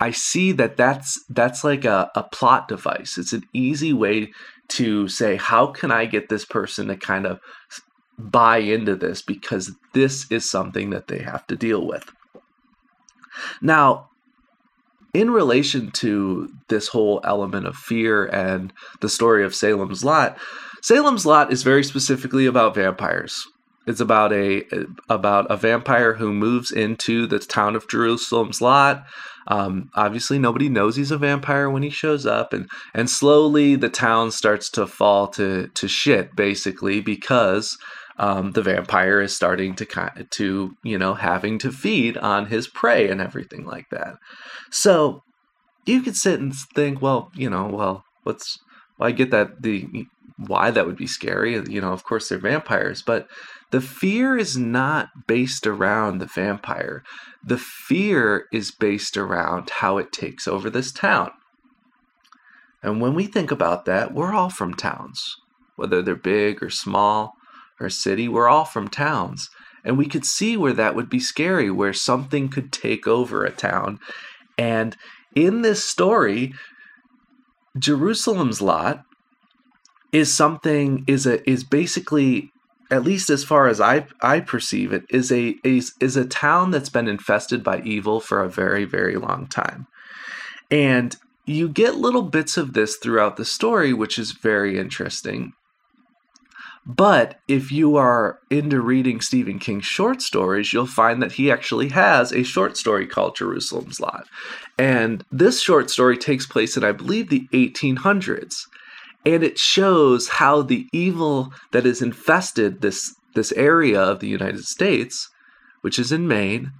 I 0.00 0.10
see 0.10 0.50
that 0.52 0.76
that's 0.76 1.24
that's 1.28 1.62
like 1.62 1.84
a, 1.84 2.10
a 2.16 2.24
plot 2.24 2.66
device. 2.66 3.16
It's 3.16 3.32
an 3.32 3.44
easy 3.52 3.92
way 3.92 4.32
to 4.68 5.06
say, 5.06 5.36
how 5.36 5.66
can 5.66 5.92
I 5.92 6.06
get 6.06 6.28
this 6.28 6.44
person 6.44 6.88
to 6.88 6.96
kind 6.96 7.26
of 7.26 7.40
buy 8.18 8.58
into 8.58 8.94
this 8.94 9.22
because 9.22 9.72
this 9.92 10.30
is 10.30 10.50
something 10.50 10.90
that 10.90 11.08
they 11.08 11.18
have 11.18 11.46
to 11.48 11.56
deal 11.56 11.86
with. 11.86 12.10
Now, 13.60 14.10
in 15.14 15.30
relation 15.30 15.90
to 15.90 16.48
this 16.68 16.88
whole 16.88 17.20
element 17.24 17.66
of 17.66 17.76
fear 17.76 18.24
and 18.26 18.72
the 19.00 19.08
story 19.08 19.44
of 19.44 19.54
Salem's 19.54 20.04
Lot, 20.04 20.38
Salem's 20.82 21.26
Lot 21.26 21.52
is 21.52 21.62
very 21.62 21.84
specifically 21.84 22.46
about 22.46 22.74
vampires. 22.74 23.46
It's 23.86 24.00
about 24.00 24.32
a 24.32 24.62
about 25.08 25.50
a 25.50 25.56
vampire 25.56 26.14
who 26.14 26.32
moves 26.32 26.70
into 26.70 27.26
the 27.26 27.40
town 27.40 27.74
of 27.74 27.88
Jerusalem's 27.88 28.60
Lot. 28.60 29.04
Um, 29.48 29.90
obviously, 29.94 30.38
nobody 30.38 30.68
knows 30.68 30.94
he's 30.94 31.10
a 31.10 31.18
vampire 31.18 31.68
when 31.68 31.82
he 31.82 31.90
shows 31.90 32.24
up, 32.24 32.52
and 32.52 32.68
and 32.94 33.10
slowly 33.10 33.74
the 33.74 33.88
town 33.88 34.30
starts 34.30 34.70
to 34.70 34.86
fall 34.86 35.26
to 35.28 35.66
to 35.74 35.88
shit, 35.88 36.36
basically 36.36 37.00
because 37.00 37.76
um, 38.18 38.52
the 38.52 38.62
vampire 38.62 39.20
is 39.20 39.34
starting 39.34 39.74
to 39.76 39.86
kind 39.86 40.26
to 40.30 40.76
you 40.82 40.98
know 40.98 41.14
having 41.14 41.58
to 41.58 41.72
feed 41.72 42.16
on 42.18 42.46
his 42.46 42.68
prey 42.68 43.08
and 43.08 43.20
everything 43.20 43.64
like 43.64 43.88
that. 43.90 44.16
So 44.70 45.22
you 45.84 46.02
could 46.02 46.16
sit 46.16 46.40
and 46.40 46.54
think, 46.54 47.02
well, 47.02 47.30
you 47.34 47.50
know, 47.50 47.66
well, 47.66 48.04
what's 48.22 48.58
well, 48.98 49.08
I 49.08 49.12
get 49.12 49.30
that 49.30 49.62
the 49.62 50.06
why 50.36 50.70
that 50.70 50.86
would 50.86 50.96
be 50.96 51.06
scary. 51.06 51.52
You 51.54 51.80
know, 51.80 51.92
of 51.92 52.04
course 52.04 52.28
they're 52.28 52.38
vampires, 52.38 53.02
but 53.02 53.28
the 53.70 53.80
fear 53.80 54.36
is 54.36 54.56
not 54.56 55.08
based 55.26 55.66
around 55.66 56.18
the 56.18 56.26
vampire. 56.26 57.02
The 57.44 57.58
fear 57.58 58.46
is 58.52 58.70
based 58.70 59.16
around 59.16 59.70
how 59.70 59.98
it 59.98 60.12
takes 60.12 60.46
over 60.46 60.68
this 60.68 60.92
town. 60.92 61.32
And 62.82 63.00
when 63.00 63.14
we 63.14 63.26
think 63.26 63.50
about 63.50 63.84
that, 63.86 64.12
we're 64.12 64.34
all 64.34 64.50
from 64.50 64.74
towns, 64.74 65.36
whether 65.76 66.02
they're 66.02 66.16
big 66.16 66.62
or 66.62 66.70
small 66.70 67.34
or 67.82 67.90
city, 67.90 68.28
we're 68.28 68.48
all 68.48 68.64
from 68.64 68.88
towns. 68.88 69.50
And 69.84 69.98
we 69.98 70.06
could 70.06 70.24
see 70.24 70.56
where 70.56 70.72
that 70.74 70.94
would 70.94 71.10
be 71.10 71.18
scary, 71.18 71.70
where 71.70 71.92
something 71.92 72.48
could 72.48 72.72
take 72.72 73.06
over 73.06 73.44
a 73.44 73.50
town. 73.50 73.98
And 74.56 74.96
in 75.34 75.62
this 75.62 75.84
story, 75.84 76.54
Jerusalem's 77.78 78.60
lot 78.60 79.02
is 80.12 80.32
something 80.32 81.04
is 81.06 81.26
a 81.26 81.48
is 81.48 81.64
basically 81.64 82.50
at 82.90 83.02
least 83.02 83.30
as 83.30 83.44
far 83.44 83.68
as 83.68 83.80
I 83.80 84.06
I 84.20 84.40
perceive 84.40 84.92
it 84.92 85.04
is 85.08 85.32
a 85.32 85.56
is, 85.64 85.94
is 86.00 86.16
a 86.16 86.26
town 86.26 86.70
that's 86.70 86.90
been 86.90 87.08
infested 87.08 87.64
by 87.64 87.80
evil 87.80 88.20
for 88.20 88.42
a 88.42 88.50
very 88.50 88.84
very 88.84 89.16
long 89.16 89.46
time. 89.46 89.86
And 90.70 91.16
you 91.46 91.68
get 91.68 91.96
little 91.96 92.22
bits 92.22 92.56
of 92.56 92.74
this 92.74 92.96
throughout 92.96 93.36
the 93.36 93.44
story 93.44 93.92
which 93.92 94.18
is 94.18 94.32
very 94.32 94.78
interesting. 94.78 95.54
But 96.84 97.38
if 97.46 97.70
you 97.70 97.96
are 97.96 98.40
into 98.50 98.80
reading 98.80 99.20
Stephen 99.20 99.60
King 99.60 99.80
short 99.80 100.20
stories, 100.20 100.72
you'll 100.72 100.86
find 100.86 101.22
that 101.22 101.32
he 101.32 101.50
actually 101.50 101.90
has 101.90 102.32
a 102.32 102.42
short 102.42 102.76
story 102.76 103.06
called 103.06 103.36
Jerusalem's 103.36 104.00
Lot. 104.00 104.26
And 104.78 105.24
this 105.30 105.60
short 105.60 105.90
story 105.90 106.16
takes 106.18 106.44
place 106.44 106.76
in, 106.76 106.82
I 106.82 106.90
believe, 106.92 107.28
the 107.28 107.46
1800s. 107.52 108.66
And 109.24 109.44
it 109.44 109.58
shows 109.58 110.28
how 110.28 110.62
the 110.62 110.88
evil 110.92 111.52
that 111.70 111.84
has 111.84 112.02
infested 112.02 112.80
this, 112.80 113.14
this 113.34 113.52
area 113.52 114.00
of 114.00 114.18
the 114.18 114.28
United 114.28 114.64
States, 114.64 115.30
which 115.82 116.00
is 116.00 116.10
in 116.10 116.26
Maine, 116.26 116.72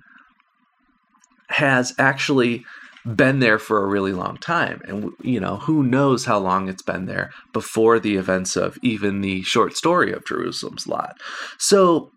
has 1.50 1.94
actually 1.96 2.64
been 3.04 3.40
there 3.40 3.58
for 3.58 3.82
a 3.82 3.88
really 3.88 4.12
long 4.12 4.36
time. 4.36 4.80
And 4.86 5.10
you 5.22 5.40
know 5.40 5.56
who 5.56 5.82
knows 5.82 6.24
how 6.24 6.38
long 6.38 6.68
it's 6.68 6.82
been 6.82 7.06
there 7.06 7.30
before 7.52 7.98
the 7.98 8.16
events 8.16 8.56
of 8.56 8.78
even 8.82 9.20
the 9.20 9.42
short 9.42 9.76
story 9.76 10.12
of 10.12 10.26
Jerusalem's 10.26 10.86
lot. 10.86 11.16
So 11.58 12.10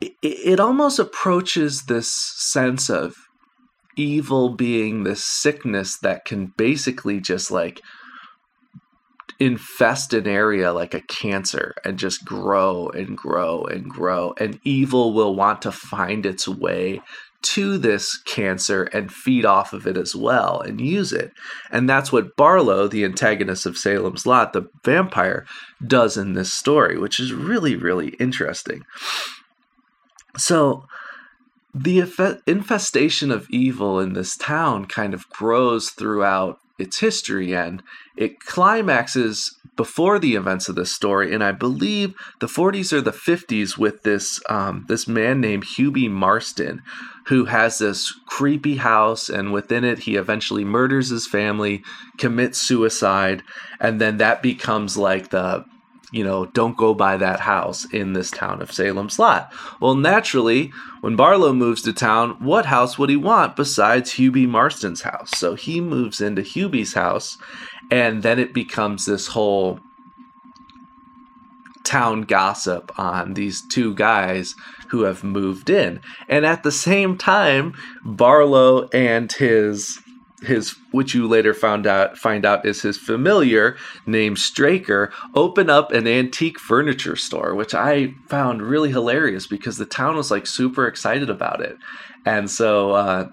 it, 0.00 0.12
it 0.22 0.60
almost 0.60 0.98
approaches 0.98 1.84
this 1.84 2.14
sense 2.14 2.90
of 2.90 3.14
evil 3.96 4.50
being 4.50 5.04
this 5.04 5.24
sickness 5.24 5.98
that 6.00 6.24
can 6.24 6.52
basically 6.56 7.18
just 7.20 7.50
like 7.50 7.80
infest 9.38 10.14
an 10.14 10.26
area 10.26 10.72
like 10.72 10.94
a 10.94 11.02
cancer 11.02 11.74
and 11.84 11.98
just 11.98 12.24
grow 12.24 12.88
and 12.88 13.16
grow 13.16 13.64
and 13.64 13.88
grow. 13.88 14.34
And 14.38 14.60
evil 14.64 15.12
will 15.12 15.34
want 15.34 15.62
to 15.62 15.72
find 15.72 16.24
its 16.24 16.48
way 16.48 17.00
to 17.42 17.78
this 17.78 18.16
cancer 18.18 18.84
and 18.84 19.12
feed 19.12 19.44
off 19.44 19.72
of 19.72 19.86
it 19.86 19.96
as 19.96 20.14
well 20.14 20.60
and 20.60 20.80
use 20.80 21.12
it. 21.12 21.32
And 21.70 21.88
that's 21.88 22.12
what 22.12 22.36
Barlow, 22.36 22.88
the 22.88 23.04
antagonist 23.04 23.66
of 23.66 23.78
Salem's 23.78 24.26
Lot, 24.26 24.52
the 24.52 24.68
vampire, 24.84 25.46
does 25.86 26.16
in 26.16 26.32
this 26.32 26.52
story, 26.52 26.98
which 26.98 27.20
is 27.20 27.32
really, 27.32 27.76
really 27.76 28.08
interesting. 28.20 28.84
So, 30.36 30.86
the 31.74 32.40
infestation 32.46 33.30
of 33.30 33.50
evil 33.50 34.00
in 34.00 34.14
this 34.14 34.36
town 34.36 34.86
kind 34.86 35.12
of 35.12 35.28
grows 35.28 35.90
throughout 35.90 36.58
its 36.78 36.98
history 37.00 37.54
and 37.54 37.82
it 38.16 38.40
climaxes 38.40 39.58
before 39.76 40.18
the 40.18 40.34
events 40.34 40.68
of 40.68 40.74
this 40.74 40.92
story 40.92 41.34
and 41.34 41.42
i 41.42 41.52
believe 41.52 42.14
the 42.40 42.46
40s 42.46 42.92
or 42.92 43.00
the 43.00 43.10
50s 43.10 43.76
with 43.76 44.02
this 44.02 44.40
um, 44.48 44.84
this 44.88 45.06
man 45.06 45.40
named 45.40 45.64
hubie 45.64 46.10
marston 46.10 46.82
who 47.26 47.46
has 47.46 47.78
this 47.78 48.12
creepy 48.26 48.76
house 48.76 49.28
and 49.28 49.52
within 49.52 49.84
it 49.84 50.00
he 50.00 50.16
eventually 50.16 50.64
murders 50.64 51.08
his 51.08 51.26
family 51.26 51.82
commits 52.18 52.60
suicide 52.60 53.42
and 53.80 54.00
then 54.00 54.18
that 54.18 54.42
becomes 54.42 54.96
like 54.96 55.30
the 55.30 55.64
you 56.12 56.22
know, 56.22 56.46
don't 56.46 56.76
go 56.76 56.94
by 56.94 57.16
that 57.16 57.40
house 57.40 57.84
in 57.86 58.12
this 58.12 58.30
town 58.30 58.62
of 58.62 58.72
Salem's 58.72 59.18
Lot. 59.18 59.52
Well, 59.80 59.94
naturally, 59.94 60.72
when 61.00 61.16
Barlow 61.16 61.52
moves 61.52 61.82
to 61.82 61.92
town, 61.92 62.36
what 62.38 62.66
house 62.66 62.98
would 62.98 63.10
he 63.10 63.16
want 63.16 63.56
besides 63.56 64.12
Hubie 64.12 64.48
Marston's 64.48 65.02
house? 65.02 65.30
So 65.36 65.54
he 65.54 65.80
moves 65.80 66.20
into 66.20 66.42
Hubie's 66.42 66.94
house, 66.94 67.38
and 67.90 68.22
then 68.22 68.38
it 68.38 68.54
becomes 68.54 69.04
this 69.04 69.26
whole 69.28 69.80
town 71.84 72.22
gossip 72.22 72.96
on 72.98 73.34
these 73.34 73.62
two 73.62 73.94
guys 73.94 74.54
who 74.88 75.02
have 75.02 75.24
moved 75.24 75.70
in. 75.70 76.00
And 76.28 76.46
at 76.46 76.62
the 76.62 76.72
same 76.72 77.16
time, 77.16 77.74
Barlow 78.04 78.88
and 78.88 79.30
his 79.32 80.00
his 80.42 80.76
which 80.90 81.14
you 81.14 81.26
later 81.26 81.54
found 81.54 81.86
out 81.86 82.18
find 82.18 82.44
out 82.44 82.66
is 82.66 82.82
his 82.82 82.98
familiar 82.98 83.76
named 84.04 84.38
Straker 84.38 85.12
open 85.34 85.70
up 85.70 85.92
an 85.92 86.06
antique 86.06 86.58
furniture 86.58 87.16
store 87.16 87.54
which 87.54 87.74
I 87.74 88.14
found 88.28 88.62
really 88.62 88.90
hilarious 88.90 89.46
because 89.46 89.78
the 89.78 89.86
town 89.86 90.16
was 90.16 90.30
like 90.30 90.46
super 90.46 90.86
excited 90.86 91.30
about 91.30 91.60
it. 91.60 91.76
And 92.26 92.50
so 92.50 92.90
uh, 92.92 93.28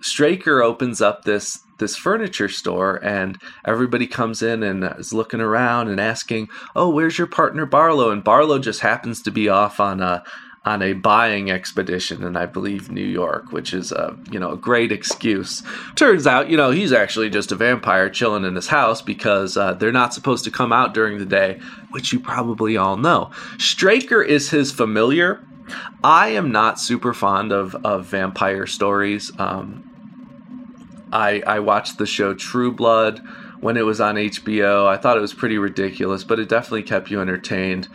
Straker 0.00 0.62
opens 0.62 1.00
up 1.00 1.24
this 1.24 1.60
this 1.78 1.96
furniture 1.96 2.48
store 2.48 2.96
and 3.04 3.38
everybody 3.64 4.08
comes 4.08 4.42
in 4.42 4.64
and 4.64 4.82
is 4.98 5.12
looking 5.12 5.40
around 5.40 5.88
and 5.88 6.00
asking 6.00 6.48
oh 6.74 6.88
where's 6.88 7.18
your 7.18 7.28
partner 7.28 7.64
Barlow? 7.64 8.10
And 8.10 8.24
Barlow 8.24 8.58
just 8.58 8.80
happens 8.80 9.22
to 9.22 9.30
be 9.30 9.48
off 9.48 9.78
on 9.78 10.00
a 10.00 10.24
on 10.68 10.82
a 10.82 10.92
buying 10.92 11.50
expedition 11.50 12.22
in 12.22 12.36
I 12.36 12.44
believe 12.44 12.90
New 12.90 13.00
York, 13.00 13.52
which 13.52 13.72
is 13.72 13.90
a 13.90 14.14
you 14.30 14.38
know 14.38 14.52
a 14.52 14.56
great 14.56 14.92
excuse. 14.92 15.62
Turns 15.96 16.26
out 16.26 16.50
you 16.50 16.58
know 16.58 16.70
he's 16.70 16.92
actually 16.92 17.30
just 17.30 17.50
a 17.50 17.54
vampire 17.54 18.10
chilling 18.10 18.44
in 18.44 18.54
his 18.54 18.68
house 18.68 19.00
because 19.00 19.56
uh, 19.56 19.72
they're 19.72 19.92
not 19.92 20.12
supposed 20.12 20.44
to 20.44 20.50
come 20.50 20.70
out 20.70 20.92
during 20.92 21.18
the 21.18 21.24
day, 21.24 21.58
which 21.90 22.12
you 22.12 22.20
probably 22.20 22.76
all 22.76 22.98
know. 22.98 23.30
Straker 23.56 24.22
is 24.22 24.50
his 24.50 24.70
familiar. 24.70 25.42
I 26.04 26.28
am 26.28 26.52
not 26.52 26.78
super 26.78 27.14
fond 27.14 27.50
of 27.50 27.74
of 27.76 28.04
vampire 28.04 28.66
stories. 28.66 29.32
Um, 29.38 29.88
I 31.10 31.42
I 31.46 31.60
watched 31.60 31.96
the 31.96 32.06
show 32.06 32.34
True 32.34 32.72
Blood 32.72 33.22
when 33.60 33.78
it 33.78 33.86
was 33.86 34.02
on 34.02 34.16
HBO. 34.16 34.86
I 34.86 34.98
thought 34.98 35.16
it 35.16 35.20
was 35.20 35.32
pretty 35.32 35.56
ridiculous, 35.56 36.24
but 36.24 36.38
it 36.38 36.50
definitely 36.50 36.82
kept 36.82 37.10
you 37.10 37.22
entertained 37.22 37.88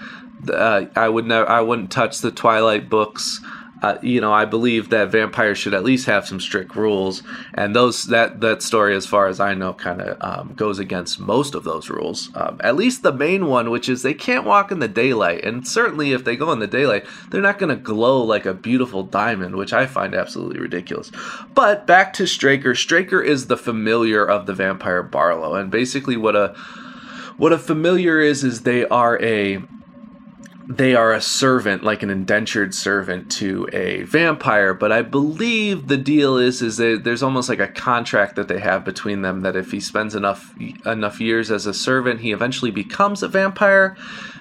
uh, 0.50 0.85
I 0.95 1.09
would 1.09 1.25
never, 1.25 1.50
I 1.50 1.62
wouldn't 1.62 1.91
touch 1.91 2.19
the 2.19 2.31
Twilight 2.31 2.89
books. 2.89 3.39
Uh, 3.83 3.97
you 4.01 4.21
know, 4.21 4.31
I 4.31 4.45
believe 4.45 4.91
that 4.91 5.12
vampires 5.12 5.57
should 5.57 5.73
at 5.73 5.83
least 5.83 6.05
have 6.05 6.25
some 6.25 6.39
strict 6.39 6.73
rules, 6.73 7.21
and 7.53 7.75
those 7.75 8.05
that 8.05 8.39
that 8.39 8.62
story, 8.62 8.95
as 8.95 9.05
far 9.05 9.27
as 9.27 9.41
I 9.41 9.55
know, 9.55 9.73
kind 9.73 10.00
of 10.01 10.17
um, 10.21 10.53
goes 10.53 10.79
against 10.79 11.19
most 11.19 11.53
of 11.53 11.65
those 11.65 11.89
rules. 11.89 12.29
Um, 12.33 12.62
at 12.63 12.77
least 12.77 13.03
the 13.03 13.12
main 13.12 13.47
one, 13.47 13.69
which 13.69 13.89
is 13.89 14.01
they 14.01 14.13
can't 14.13 14.45
walk 14.45 14.71
in 14.71 14.79
the 14.79 14.88
daylight, 14.88 15.43
and 15.43 15.67
certainly 15.67 16.13
if 16.13 16.23
they 16.23 16.38
go 16.38 16.53
in 16.53 16.59
the 16.59 16.67
daylight, 16.67 17.05
they're 17.29 17.41
not 17.41 17.59
going 17.59 17.75
to 17.75 17.81
glow 17.81 18.23
like 18.23 18.45
a 18.45 18.53
beautiful 18.53 19.03
diamond, 19.03 19.57
which 19.57 19.73
I 19.73 19.85
find 19.85 20.15
absolutely 20.15 20.62
ridiculous. 20.62 21.12
But 21.53 21.85
back 21.85 22.13
to 22.13 22.25
Straker. 22.25 22.75
Straker 22.75 23.21
is 23.21 23.47
the 23.47 23.57
familiar 23.57 24.25
of 24.25 24.45
the 24.45 24.53
vampire 24.53 25.03
Barlow, 25.03 25.55
and 25.55 25.69
basically 25.69 26.15
what 26.15 26.38
a 26.38 26.55
what 27.35 27.51
a 27.51 27.59
familiar 27.59 28.21
is 28.21 28.45
is 28.45 28.62
they 28.62 28.85
are 28.85 29.21
a 29.21 29.62
they 30.67 30.96
are 30.96 31.12
a 31.12 31.22
servant, 31.22 31.84
like 31.84 32.03
an 32.03 32.10
indentured 32.10 32.74
servant 32.74 33.32
to 33.34 33.67
a 33.74 34.03
vampire. 34.03 34.74
But 34.74 34.91
I 34.91 35.01
believe 35.01 35.88
the 35.88 35.98
deal 35.98 36.38
is 36.38 36.62
is 36.62 36.77
that 36.77 37.01
there's 37.03 37.24
almost 37.24 37.50
like 37.50 37.60
a 37.60 37.67
contract 37.67 38.36
that 38.36 38.48
they 38.48 38.60
have 38.60 38.86
between 38.86 39.22
them 39.22 39.41
that 39.41 39.55
if 39.55 39.72
he 39.72 39.79
spends 39.79 40.15
enough 40.15 40.53
enough 40.86 41.20
years 41.20 41.51
as 41.51 41.65
a 41.65 41.74
servant, 41.74 42.22
he 42.22 42.32
eventually 42.32 42.72
becomes 42.72 43.24
a 43.24 43.27
vampire. 43.27 43.98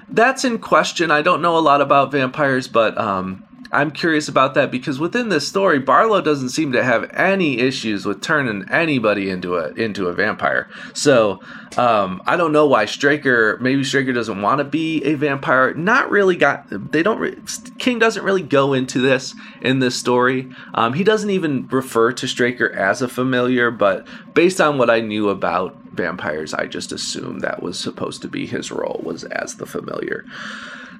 That's 0.08 0.44
in 0.44 0.58
question. 0.58 1.10
I 1.10 1.22
don't 1.22 1.42
know 1.42 1.56
a 1.56 1.60
lot 1.60 1.80
about 1.80 2.12
vampires, 2.12 2.68
but 2.68 2.96
um, 2.98 3.44
I'm 3.72 3.90
curious 3.90 4.28
about 4.28 4.52
that 4.54 4.70
because 4.70 5.00
within 5.00 5.30
this 5.30 5.48
story, 5.48 5.78
Barlow 5.78 6.20
doesn't 6.20 6.50
seem 6.50 6.72
to 6.72 6.84
have 6.84 7.10
any 7.14 7.58
issues 7.58 8.04
with 8.04 8.20
turning 8.20 8.68
anybody 8.70 9.30
into 9.30 9.56
a 9.56 9.70
into 9.70 10.08
a 10.08 10.12
vampire. 10.12 10.68
So 10.92 11.40
um, 11.78 12.22
I 12.26 12.36
don't 12.36 12.52
know 12.52 12.66
why 12.66 12.84
Straker. 12.84 13.56
Maybe 13.62 13.82
Straker 13.82 14.12
doesn't 14.12 14.42
want 14.42 14.58
to 14.58 14.64
be 14.64 15.02
a 15.04 15.14
vampire. 15.14 15.72
Not 15.72 16.10
really. 16.10 16.36
Got 16.36 16.92
they 16.92 17.02
don't. 17.02 17.18
Re, 17.18 17.36
King 17.78 17.98
doesn't 17.98 18.22
really 18.22 18.42
go 18.42 18.74
into 18.74 19.00
this 19.00 19.34
in 19.62 19.78
this 19.78 19.98
story. 19.98 20.50
Um, 20.74 20.92
he 20.92 21.02
doesn't 21.02 21.30
even 21.30 21.66
refer 21.68 22.12
to 22.12 22.28
Straker 22.28 22.70
as 22.72 23.00
a 23.00 23.08
familiar. 23.08 23.70
But 23.70 24.06
based 24.34 24.60
on 24.60 24.76
what 24.76 24.90
I 24.90 25.00
knew 25.00 25.30
about 25.30 25.76
vampires, 25.92 26.52
I 26.52 26.66
just 26.66 26.92
assumed 26.92 27.40
that 27.40 27.62
was 27.62 27.80
supposed 27.80 28.20
to 28.20 28.28
be 28.28 28.46
his 28.46 28.70
role 28.70 29.00
was 29.02 29.24
as 29.24 29.56
the 29.56 29.66
familiar. 29.66 30.26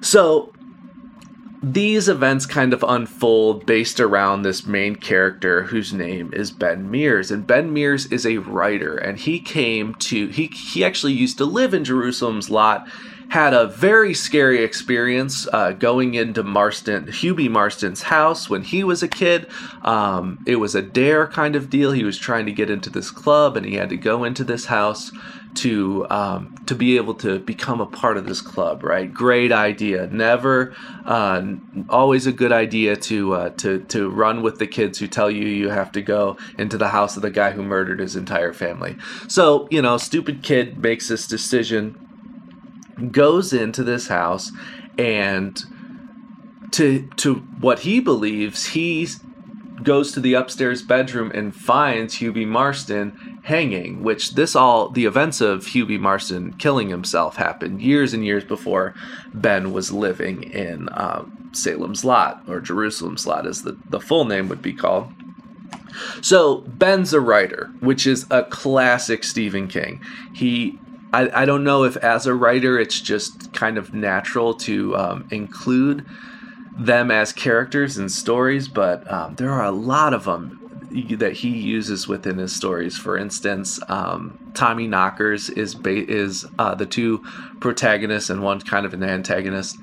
So 0.01 0.51
these 1.63 2.09
events 2.09 2.45
kind 2.45 2.73
of 2.73 2.83
unfold 2.85 3.65
based 3.65 4.01
around 4.01 4.41
this 4.41 4.67
main 4.67 4.97
character 4.97 5.63
whose 5.63 5.93
name 5.93 6.33
is 6.33 6.51
Ben 6.51 6.91
Mears 6.91 7.31
and 7.31 7.47
Ben 7.47 7.71
Mears 7.71 8.05
is 8.07 8.25
a 8.25 8.39
writer 8.39 8.97
and 8.97 9.17
he 9.17 9.39
came 9.39 9.95
to 9.95 10.27
he 10.27 10.47
he 10.47 10.83
actually 10.83 11.13
used 11.13 11.37
to 11.37 11.45
live 11.45 11.73
in 11.73 11.85
Jerusalem's 11.85 12.49
lot 12.49 12.85
had 13.29 13.53
a 13.53 13.65
very 13.65 14.13
scary 14.13 14.61
experience 14.61 15.47
uh, 15.53 15.71
going 15.71 16.15
into 16.15 16.43
Marston 16.43 17.05
Hubie 17.05 17.49
Marston's 17.49 18.03
house 18.03 18.49
when 18.49 18.61
he 18.61 18.83
was 18.83 19.01
a 19.01 19.07
kid. 19.07 19.47
Um, 19.81 20.43
it 20.45 20.57
was 20.57 20.75
a 20.75 20.81
dare 20.81 21.27
kind 21.27 21.55
of 21.55 21.69
deal. 21.69 21.93
He 21.93 22.03
was 22.03 22.19
trying 22.19 22.45
to 22.45 22.51
get 22.51 22.69
into 22.69 22.89
this 22.89 23.09
club 23.09 23.55
and 23.55 23.65
he 23.65 23.75
had 23.75 23.89
to 23.89 23.97
go 23.97 24.25
into 24.25 24.43
this 24.43 24.65
house 24.65 25.11
to 25.55 26.07
um, 26.09 26.55
to 26.65 26.75
be 26.75 26.97
able 26.97 27.13
to 27.15 27.39
become 27.39 27.81
a 27.81 27.85
part 27.85 28.17
of 28.17 28.25
this 28.25 28.41
club. 28.41 28.83
Right, 28.83 29.11
great 29.11 29.51
idea. 29.51 30.07
Never, 30.07 30.75
uh, 31.05 31.43
always 31.89 32.27
a 32.27 32.31
good 32.31 32.51
idea 32.51 32.95
to 32.95 33.33
uh, 33.33 33.49
to 33.49 33.79
to 33.79 34.09
run 34.09 34.41
with 34.41 34.59
the 34.59 34.67
kids 34.67 34.99
who 34.99 35.07
tell 35.07 35.29
you 35.29 35.45
you 35.45 35.69
have 35.69 35.91
to 35.93 36.01
go 36.01 36.37
into 36.57 36.77
the 36.77 36.89
house 36.89 37.15
of 37.15 37.21
the 37.21 37.31
guy 37.31 37.51
who 37.51 37.63
murdered 37.63 37.99
his 37.99 38.15
entire 38.15 38.53
family. 38.53 38.97
So 39.27 39.67
you 39.71 39.81
know, 39.81 39.97
stupid 39.97 40.43
kid 40.43 40.77
makes 40.79 41.07
this 41.07 41.27
decision, 41.27 43.09
goes 43.11 43.53
into 43.53 43.83
this 43.83 44.07
house, 44.07 44.51
and 44.97 45.61
to 46.71 47.07
to 47.17 47.35
what 47.59 47.79
he 47.79 47.99
believes 47.99 48.67
he 48.67 49.07
goes 49.81 50.11
to 50.11 50.19
the 50.19 50.33
upstairs 50.33 50.81
bedroom 50.81 51.31
and 51.33 51.55
finds 51.55 52.15
Hubie 52.15 52.47
Marston 52.47 53.39
hanging, 53.43 54.03
which 54.03 54.35
this 54.35 54.55
all, 54.55 54.89
the 54.89 55.05
events 55.05 55.41
of 55.41 55.65
B. 55.73 55.97
Marston 55.97 56.53
killing 56.53 56.89
himself 56.89 57.37
happened 57.37 57.81
years 57.81 58.13
and 58.13 58.23
years 58.23 58.43
before 58.43 58.93
Ben 59.33 59.73
was 59.73 59.91
living 59.91 60.43
in 60.43 60.89
um, 60.91 61.49
Salem's 61.53 62.05
Lot, 62.05 62.43
or 62.47 62.59
Jerusalem's 62.59 63.25
Lot, 63.25 63.47
as 63.47 63.63
the, 63.63 63.77
the 63.89 63.99
full 63.99 64.25
name 64.25 64.47
would 64.49 64.61
be 64.61 64.73
called. 64.73 65.11
So 66.21 66.57
Ben's 66.61 67.13
a 67.13 67.19
writer, 67.19 67.71
which 67.79 68.05
is 68.05 68.25
a 68.29 68.43
classic 68.43 69.23
Stephen 69.23 69.67
King. 69.67 70.01
He 70.33 70.79
I, 71.13 71.43
I 71.43 71.45
don't 71.45 71.63
know 71.63 71.83
if 71.83 71.95
as 71.97 72.25
a 72.25 72.33
writer 72.33 72.79
it's 72.79 72.99
just 72.99 73.53
kind 73.53 73.77
of 73.77 73.93
natural 73.93 74.55
to 74.55 74.97
um, 74.97 75.27
include 75.29 76.05
them 76.77 77.11
as 77.11 77.31
characters 77.31 77.97
and 77.97 78.11
stories, 78.11 78.67
but 78.67 79.09
um, 79.11 79.35
there 79.35 79.51
are 79.51 79.65
a 79.65 79.71
lot 79.71 80.13
of 80.13 80.25
them 80.25 80.59
that 81.17 81.33
he 81.33 81.49
uses 81.49 82.07
within 82.07 82.37
his 82.37 82.55
stories. 82.55 82.97
For 82.97 83.17
instance, 83.17 83.79
um, 83.87 84.37
Tommyknockers 84.53 85.55
is 85.57 85.73
ba- 85.73 86.09
is 86.09 86.45
uh, 86.59 86.75
the 86.75 86.85
two 86.85 87.23
protagonists 87.59 88.29
and 88.29 88.43
one 88.43 88.61
kind 88.61 88.85
of 88.85 88.93
an 88.93 89.03
antagonist 89.03 89.77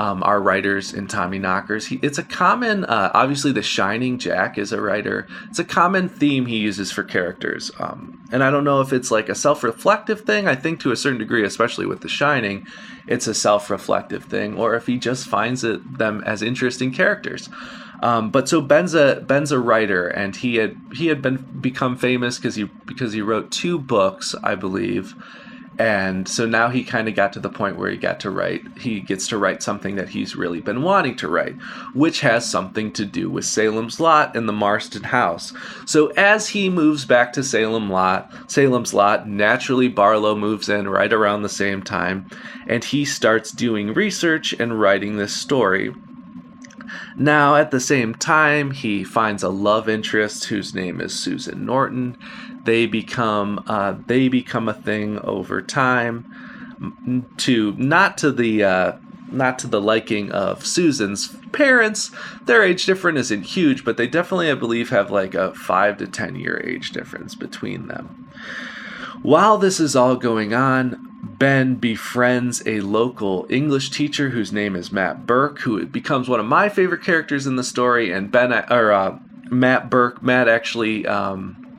um, 0.00 0.22
are 0.22 0.40
writers 0.40 0.94
in 0.94 1.06
Tommyknockers. 1.06 1.86
He, 1.86 2.00
it's 2.00 2.16
a 2.16 2.22
common, 2.22 2.86
uh, 2.86 3.10
obviously, 3.12 3.52
The 3.52 3.62
Shining. 3.62 4.18
Jack 4.18 4.56
is 4.56 4.72
a 4.72 4.80
writer. 4.80 5.26
It's 5.50 5.58
a 5.58 5.64
common 5.64 6.08
theme 6.08 6.46
he 6.46 6.56
uses 6.56 6.90
for 6.90 7.02
characters, 7.02 7.70
um, 7.78 8.18
and 8.32 8.42
I 8.42 8.50
don't 8.50 8.64
know 8.64 8.80
if 8.80 8.94
it's 8.94 9.10
like 9.10 9.28
a 9.28 9.34
self-reflective 9.34 10.22
thing. 10.22 10.48
I 10.48 10.54
think 10.54 10.80
to 10.80 10.90
a 10.90 10.96
certain 10.96 11.18
degree, 11.18 11.44
especially 11.44 11.84
with 11.84 12.00
The 12.00 12.08
Shining, 12.08 12.66
it's 13.06 13.26
a 13.26 13.34
self-reflective 13.34 14.24
thing, 14.24 14.56
or 14.56 14.74
if 14.74 14.86
he 14.86 14.96
just 14.96 15.28
finds 15.28 15.64
it, 15.64 15.98
them 15.98 16.22
as 16.24 16.40
interesting 16.40 16.94
characters. 16.94 17.50
Um, 18.02 18.30
but 18.30 18.48
so 18.48 18.62
Ben's 18.62 18.94
a 18.94 19.22
Ben's 19.26 19.52
a 19.52 19.58
writer, 19.58 20.08
and 20.08 20.34
he 20.34 20.56
had 20.56 20.80
he 20.94 21.08
had 21.08 21.20
been 21.20 21.36
become 21.60 21.98
famous 21.98 22.38
because 22.38 22.54
he 22.54 22.64
because 22.86 23.12
he 23.12 23.20
wrote 23.20 23.50
two 23.50 23.78
books, 23.78 24.34
I 24.42 24.54
believe 24.54 25.14
and 25.80 26.28
so 26.28 26.44
now 26.44 26.68
he 26.68 26.84
kind 26.84 27.08
of 27.08 27.14
got 27.14 27.32
to 27.32 27.40
the 27.40 27.48
point 27.48 27.78
where 27.78 27.90
he 27.90 27.96
got 27.96 28.20
to 28.20 28.30
write 28.30 28.60
he 28.76 29.00
gets 29.00 29.26
to 29.26 29.38
write 29.38 29.62
something 29.62 29.96
that 29.96 30.10
he's 30.10 30.36
really 30.36 30.60
been 30.60 30.82
wanting 30.82 31.16
to 31.16 31.26
write 31.26 31.54
which 31.94 32.20
has 32.20 32.48
something 32.48 32.92
to 32.92 33.06
do 33.06 33.30
with 33.30 33.46
salem's 33.46 33.98
lot 33.98 34.36
and 34.36 34.46
the 34.46 34.52
marston 34.52 35.04
house. 35.04 35.54
So 35.86 36.08
as 36.08 36.50
he 36.50 36.68
moves 36.68 37.06
back 37.06 37.32
to 37.32 37.42
salem 37.42 37.88
lot 37.88 38.30
salem's 38.50 38.92
lot 38.92 39.26
naturally 39.26 39.88
barlow 39.88 40.36
moves 40.36 40.68
in 40.68 40.86
right 40.86 41.12
around 41.12 41.42
the 41.42 41.48
same 41.48 41.82
time 41.82 42.28
and 42.66 42.84
he 42.84 43.06
starts 43.06 43.50
doing 43.50 43.94
research 43.94 44.52
and 44.52 44.78
writing 44.78 45.16
this 45.16 45.34
story. 45.34 45.94
Now, 47.16 47.56
at 47.56 47.70
the 47.70 47.80
same 47.80 48.14
time, 48.14 48.70
he 48.70 49.04
finds 49.04 49.42
a 49.42 49.48
love 49.48 49.88
interest 49.88 50.44
whose 50.44 50.74
name 50.74 51.00
is 51.00 51.18
Susan 51.18 51.66
Norton, 51.66 52.16
they 52.64 52.86
become 52.86 53.62
uh, 53.66 53.94
they 54.06 54.28
become 54.28 54.68
a 54.68 54.74
thing 54.74 55.18
over 55.20 55.62
time 55.62 56.24
to 57.38 57.72
not 57.76 58.18
to 58.18 58.32
the 58.32 58.64
uh, 58.64 58.92
not 59.30 59.58
to 59.60 59.66
the 59.66 59.80
liking 59.80 60.30
of 60.32 60.66
Susan's 60.66 61.36
parents. 61.52 62.10
Their 62.44 62.62
age 62.62 62.86
difference 62.86 63.20
isn't 63.20 63.46
huge, 63.46 63.84
but 63.84 63.96
they 63.96 64.06
definitely, 64.06 64.50
I 64.50 64.54
believe, 64.54 64.90
have 64.90 65.10
like 65.10 65.34
a 65.34 65.54
five 65.54 65.98
to 65.98 66.06
ten 66.06 66.36
year 66.36 66.60
age 66.64 66.90
difference 66.90 67.34
between 67.34 67.88
them. 67.88 68.28
While 69.22 69.58
this 69.58 69.80
is 69.80 69.94
all 69.94 70.16
going 70.16 70.54
on, 70.54 71.06
Ben 71.22 71.74
befriends 71.74 72.62
a 72.66 72.80
local 72.80 73.46
English 73.50 73.90
teacher 73.90 74.30
whose 74.30 74.52
name 74.52 74.74
is 74.74 74.92
Matt 74.92 75.26
Burke, 75.26 75.60
who 75.60 75.84
becomes 75.86 76.28
one 76.28 76.40
of 76.40 76.46
my 76.46 76.68
favorite 76.68 77.02
characters 77.02 77.46
in 77.46 77.56
the 77.56 77.64
story. 77.64 78.10
And 78.10 78.30
Ben, 78.30 78.52
or 78.70 78.92
uh, 78.92 79.18
Matt 79.50 79.90
Burke, 79.90 80.22
Matt 80.22 80.48
actually 80.48 81.06
um, 81.06 81.69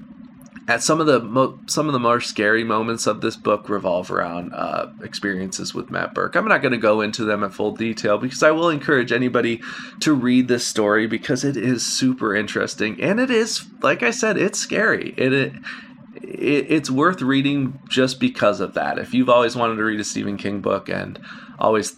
at 0.68 0.84
some 0.84 1.00
of 1.02 1.08
the 1.08 1.20
mo- 1.20 1.60
some 1.66 1.88
of 1.88 1.94
the 1.94 2.00
more 2.00 2.22
scary 2.22 2.64
moments 2.64 3.08
of 3.08 3.22
this 3.22 3.36
book 3.36 3.68
revolve 3.68 4.12
around 4.12 4.54
uh, 4.54 4.88
experiences 5.04 5.74
with 5.74 5.90
Matt 5.90 6.14
Burke. 6.14 6.36
I'm 6.36 6.48
not 6.48 6.62
going 6.62 6.72
to 6.72 6.78
go 6.78 7.02
into 7.02 7.26
them 7.26 7.44
in 7.44 7.50
full 7.50 7.76
detail 7.76 8.18
because 8.18 8.44
I 8.44 8.52
will 8.52 8.70
encourage 8.70 9.12
anybody 9.12 9.62
to 10.02 10.14
read 10.14 10.48
this 10.48 10.68
story 10.68 11.08
because 11.08 11.44
it 11.44 11.58
is 11.58 11.86
super 11.86 12.36
interesting 12.36 13.02
and 13.02 13.20
it 13.20 13.32
is, 13.32 13.66
like 13.82 14.04
I 14.04 14.12
said, 14.12 14.38
it's 14.38 14.60
scary. 14.60 15.14
It, 15.18 15.34
it, 15.34 15.54
it 16.22 16.66
it's 16.70 16.92
worth 16.92 17.22
reading 17.22 17.80
just 17.90 18.20
because 18.20 18.60
of 18.60 18.76
that. 18.76 19.00
If 19.00 19.14
you've 19.14 19.30
always 19.30 19.56
wanted 19.56 19.78
to 19.78 19.84
read 19.84 20.00
a 20.00 20.04
Stephen 20.04 20.38
King 20.38 20.62
book 20.62 20.90
and 20.90 21.20
always 21.58 21.96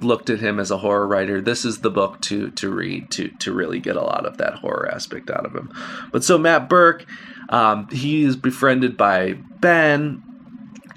looked 0.00 0.30
at 0.30 0.40
him 0.40 0.60
as 0.60 0.70
a 0.70 0.78
horror 0.78 1.06
writer, 1.06 1.40
this 1.40 1.64
is 1.64 1.80
the 1.80 1.90
book 1.90 2.20
to 2.22 2.50
to 2.52 2.70
read 2.70 3.10
to 3.10 3.28
to 3.28 3.52
really 3.52 3.80
get 3.80 3.96
a 3.96 4.02
lot 4.02 4.24
of 4.24 4.38
that 4.38 4.54
horror 4.54 4.88
aspect 4.90 5.30
out 5.30 5.44
of 5.44 5.54
him. 5.54 5.72
But 6.12 6.22
so 6.22 6.38
Matt 6.38 6.68
Burke 6.68 7.06
um, 7.48 7.88
he 7.88 8.24
is 8.24 8.36
befriended 8.36 8.96
by 8.96 9.34
Ben, 9.60 10.22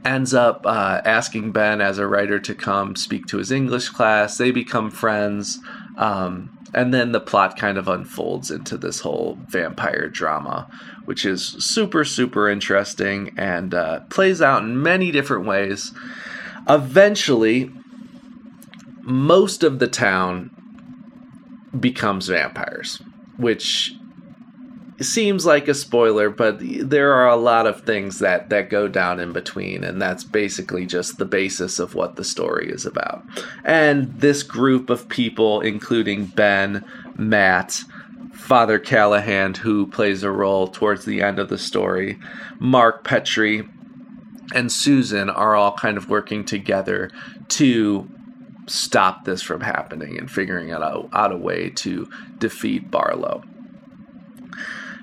ends 0.05 0.33
up 0.33 0.65
uh, 0.65 1.01
asking 1.03 1.51
Ben 1.51 1.81
as 1.81 1.97
a 1.97 2.07
writer 2.07 2.39
to 2.39 2.55
come 2.55 2.95
speak 2.95 3.25
to 3.27 3.37
his 3.37 3.51
English 3.51 3.89
class. 3.89 4.37
They 4.37 4.51
become 4.51 4.89
friends. 4.89 5.59
Um, 5.97 6.57
and 6.73 6.93
then 6.93 7.11
the 7.11 7.19
plot 7.19 7.57
kind 7.57 7.77
of 7.77 7.87
unfolds 7.87 8.51
into 8.51 8.77
this 8.77 8.99
whole 8.99 9.37
vampire 9.47 10.09
drama, 10.09 10.69
which 11.05 11.25
is 11.25 11.43
super, 11.43 12.03
super 12.03 12.49
interesting 12.49 13.33
and 13.37 13.73
uh, 13.73 14.01
plays 14.09 14.41
out 14.41 14.63
in 14.63 14.81
many 14.81 15.11
different 15.11 15.45
ways. 15.45 15.93
Eventually, 16.69 17.71
most 19.01 19.63
of 19.63 19.79
the 19.79 19.87
town 19.87 20.51
becomes 21.79 22.27
vampires, 22.27 23.01
which 23.37 23.93
seems 25.01 25.45
like 25.45 25.67
a 25.67 25.73
spoiler, 25.73 26.29
but 26.29 26.57
there 26.59 27.13
are 27.13 27.27
a 27.27 27.35
lot 27.35 27.67
of 27.67 27.81
things 27.81 28.19
that 28.19 28.49
that 28.49 28.69
go 28.69 28.87
down 28.87 29.19
in 29.19 29.31
between, 29.31 29.83
and 29.83 30.01
that's 30.01 30.23
basically 30.23 30.85
just 30.85 31.17
the 31.17 31.25
basis 31.25 31.79
of 31.79 31.95
what 31.95 32.15
the 32.15 32.23
story 32.23 32.69
is 32.69 32.85
about. 32.85 33.23
And 33.63 34.11
this 34.19 34.43
group 34.43 34.89
of 34.89 35.07
people, 35.07 35.61
including 35.61 36.25
Ben, 36.25 36.83
Matt, 37.15 37.81
Father 38.33 38.79
Callahan, 38.79 39.53
who 39.55 39.87
plays 39.87 40.23
a 40.23 40.31
role 40.31 40.67
towards 40.67 41.05
the 41.05 41.21
end 41.21 41.37
of 41.39 41.49
the 41.49 41.57
story, 41.57 42.17
Mark 42.59 43.03
Petrie, 43.03 43.67
and 44.53 44.71
Susan 44.71 45.29
are 45.29 45.55
all 45.55 45.73
kind 45.73 45.97
of 45.97 46.09
working 46.09 46.45
together 46.45 47.11
to 47.49 48.09
stop 48.67 49.25
this 49.25 49.41
from 49.41 49.61
happening 49.61 50.17
and 50.17 50.29
figuring 50.29 50.71
out, 50.71 51.09
out 51.13 51.31
a 51.31 51.37
way 51.37 51.69
to 51.69 52.09
defeat 52.37 52.89
Barlow. 52.89 53.43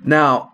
Now, 0.04 0.52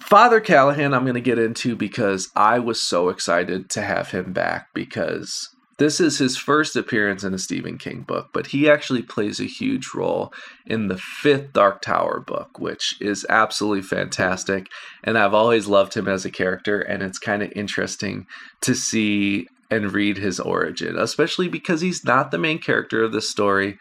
Father 0.00 0.40
Callahan, 0.40 0.94
I'm 0.94 1.04
going 1.04 1.14
to 1.14 1.20
get 1.20 1.38
into 1.38 1.76
because 1.76 2.30
I 2.34 2.58
was 2.58 2.80
so 2.80 3.08
excited 3.08 3.70
to 3.70 3.82
have 3.82 4.10
him 4.10 4.32
back 4.32 4.72
because 4.74 5.50
this 5.78 6.00
is 6.00 6.16
his 6.18 6.38
first 6.38 6.74
appearance 6.74 7.22
in 7.22 7.34
a 7.34 7.38
Stephen 7.38 7.76
King 7.76 8.00
book, 8.00 8.30
but 8.32 8.48
he 8.48 8.68
actually 8.68 9.02
plays 9.02 9.40
a 9.40 9.44
huge 9.44 9.90
role 9.94 10.32
in 10.64 10.88
the 10.88 10.96
fifth 10.96 11.52
Dark 11.52 11.82
Tower 11.82 12.20
book, 12.20 12.58
which 12.58 12.96
is 13.00 13.26
absolutely 13.28 13.82
fantastic. 13.82 14.68
And 15.04 15.18
I've 15.18 15.34
always 15.34 15.66
loved 15.66 15.94
him 15.94 16.08
as 16.08 16.24
a 16.24 16.30
character, 16.30 16.80
and 16.80 17.02
it's 17.02 17.18
kind 17.18 17.42
of 17.42 17.52
interesting 17.54 18.26
to 18.62 18.74
see 18.74 19.48
and 19.70 19.92
read 19.92 20.16
his 20.16 20.40
origin, 20.40 20.96
especially 20.96 21.48
because 21.48 21.82
he's 21.82 22.04
not 22.04 22.30
the 22.30 22.38
main 22.38 22.58
character 22.58 23.02
of 23.02 23.12
the 23.12 23.20
story. 23.20 23.78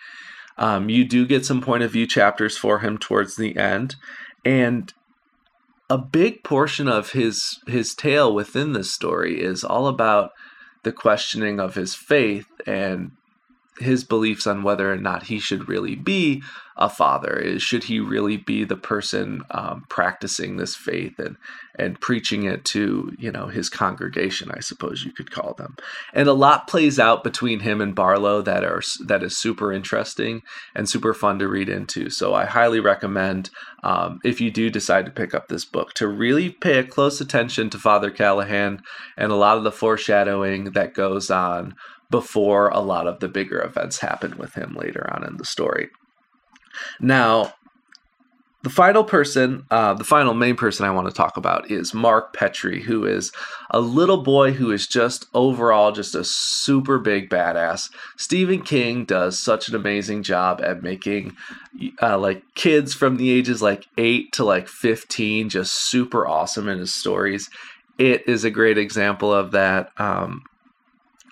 Um, 0.57 0.89
you 0.89 1.05
do 1.05 1.25
get 1.25 1.45
some 1.45 1.61
point 1.61 1.83
of 1.83 1.91
view 1.91 2.07
chapters 2.07 2.57
for 2.57 2.79
him 2.79 2.97
towards 2.97 3.35
the 3.35 3.55
end, 3.57 3.95
and 4.45 4.93
a 5.89 5.97
big 5.97 6.43
portion 6.43 6.87
of 6.87 7.11
his 7.11 7.59
his 7.67 7.93
tale 7.93 8.33
within 8.33 8.73
this 8.73 8.91
story 8.91 9.41
is 9.41 9.63
all 9.63 9.87
about 9.87 10.31
the 10.83 10.91
questioning 10.91 11.59
of 11.59 11.75
his 11.75 11.95
faith 11.95 12.47
and 12.65 13.11
his 13.79 14.03
beliefs 14.03 14.47
on 14.47 14.63
whether 14.63 14.91
or 14.91 14.97
not 14.97 15.23
he 15.23 15.39
should 15.39 15.67
really 15.67 15.95
be 15.95 16.41
a 16.77 16.89
father. 16.89 17.37
Is 17.37 17.63
should 17.63 17.85
he 17.85 17.99
really 17.99 18.35
be 18.35 18.65
the 18.65 18.75
person 18.75 19.43
um, 19.51 19.85
practicing 19.87 20.57
this 20.57 20.75
faith 20.75 21.17
and 21.19 21.37
and 21.77 21.99
preaching 21.99 22.43
it 22.43 22.65
to 22.65 23.13
you 23.17 23.31
know 23.31 23.47
his 23.47 23.69
congregation? 23.69 24.51
I 24.51 24.59
suppose 24.59 25.05
you 25.05 25.13
could 25.13 25.31
call 25.31 25.53
them. 25.53 25.77
And 26.13 26.27
a 26.27 26.33
lot 26.33 26.67
plays 26.67 26.99
out 26.99 27.23
between 27.23 27.61
him 27.61 27.79
and 27.79 27.95
Barlow 27.95 28.41
that 28.41 28.65
are 28.65 28.81
that 29.05 29.23
is 29.23 29.37
super 29.37 29.71
interesting 29.71 30.41
and 30.75 30.89
super 30.89 31.13
fun 31.13 31.39
to 31.39 31.47
read 31.47 31.69
into. 31.69 32.09
So 32.09 32.33
I 32.33 32.45
highly 32.45 32.81
recommend 32.81 33.49
um, 33.83 34.19
if 34.25 34.41
you 34.41 34.51
do 34.51 34.69
decide 34.69 35.05
to 35.05 35.11
pick 35.11 35.33
up 35.33 35.47
this 35.47 35.63
book 35.63 35.93
to 35.93 36.07
really 36.07 36.49
pay 36.49 36.79
a 36.79 36.83
close 36.83 37.21
attention 37.21 37.69
to 37.69 37.77
Father 37.77 38.11
Callahan 38.11 38.81
and 39.15 39.31
a 39.31 39.35
lot 39.35 39.57
of 39.57 39.63
the 39.63 39.71
foreshadowing 39.71 40.71
that 40.71 40.93
goes 40.93 41.31
on 41.31 41.75
before 42.09 42.69
a 42.69 42.79
lot 42.79 43.07
of 43.07 43.19
the 43.19 43.27
bigger 43.27 43.61
events 43.61 43.99
happen 43.99 44.37
with 44.37 44.53
him 44.53 44.75
later 44.75 45.11
on 45.13 45.25
in 45.25 45.37
the 45.37 45.45
story. 45.45 45.89
Now, 46.99 47.53
the 48.65 48.71
final 48.71 49.03
person, 49.03 49.63
uh, 49.69 49.93
the 49.93 50.03
final 50.03 50.33
main 50.33 50.55
person 50.55 50.87
I 50.87 50.91
want 50.91 51.07
to 51.07 51.13
talk 51.13 51.37
about 51.37 51.69
is 51.69 51.93
Mark 51.93 52.33
Petrie, 52.33 52.81
who 52.81 53.05
is 53.05 53.31
a 53.69 53.79
little 53.79 54.23
boy 54.23 54.53
who 54.53 54.71
is 54.71 54.87
just 54.87 55.27
overall 55.35 55.91
just 55.91 56.15
a 56.15 56.23
super 56.23 56.97
big 56.97 57.29
badass. 57.29 57.91
Stephen 58.17 58.63
King 58.63 59.05
does 59.05 59.37
such 59.37 59.69
an 59.69 59.75
amazing 59.75 60.23
job 60.23 60.61
at 60.63 60.81
making 60.81 61.35
uh, 62.01 62.17
like 62.17 62.41
kids 62.55 62.95
from 62.95 63.17
the 63.17 63.29
ages 63.29 63.61
like 63.61 63.85
8 63.99 64.33
to 64.33 64.43
like 64.43 64.67
15 64.67 65.49
just 65.49 65.71
super 65.71 66.27
awesome 66.27 66.67
in 66.67 66.79
his 66.79 66.95
stories. 66.95 67.51
It 67.99 68.27
is 68.27 68.43
a 68.43 68.49
great 68.49 68.79
example 68.79 69.31
of 69.31 69.51
that. 69.51 69.91
Um, 69.99 70.41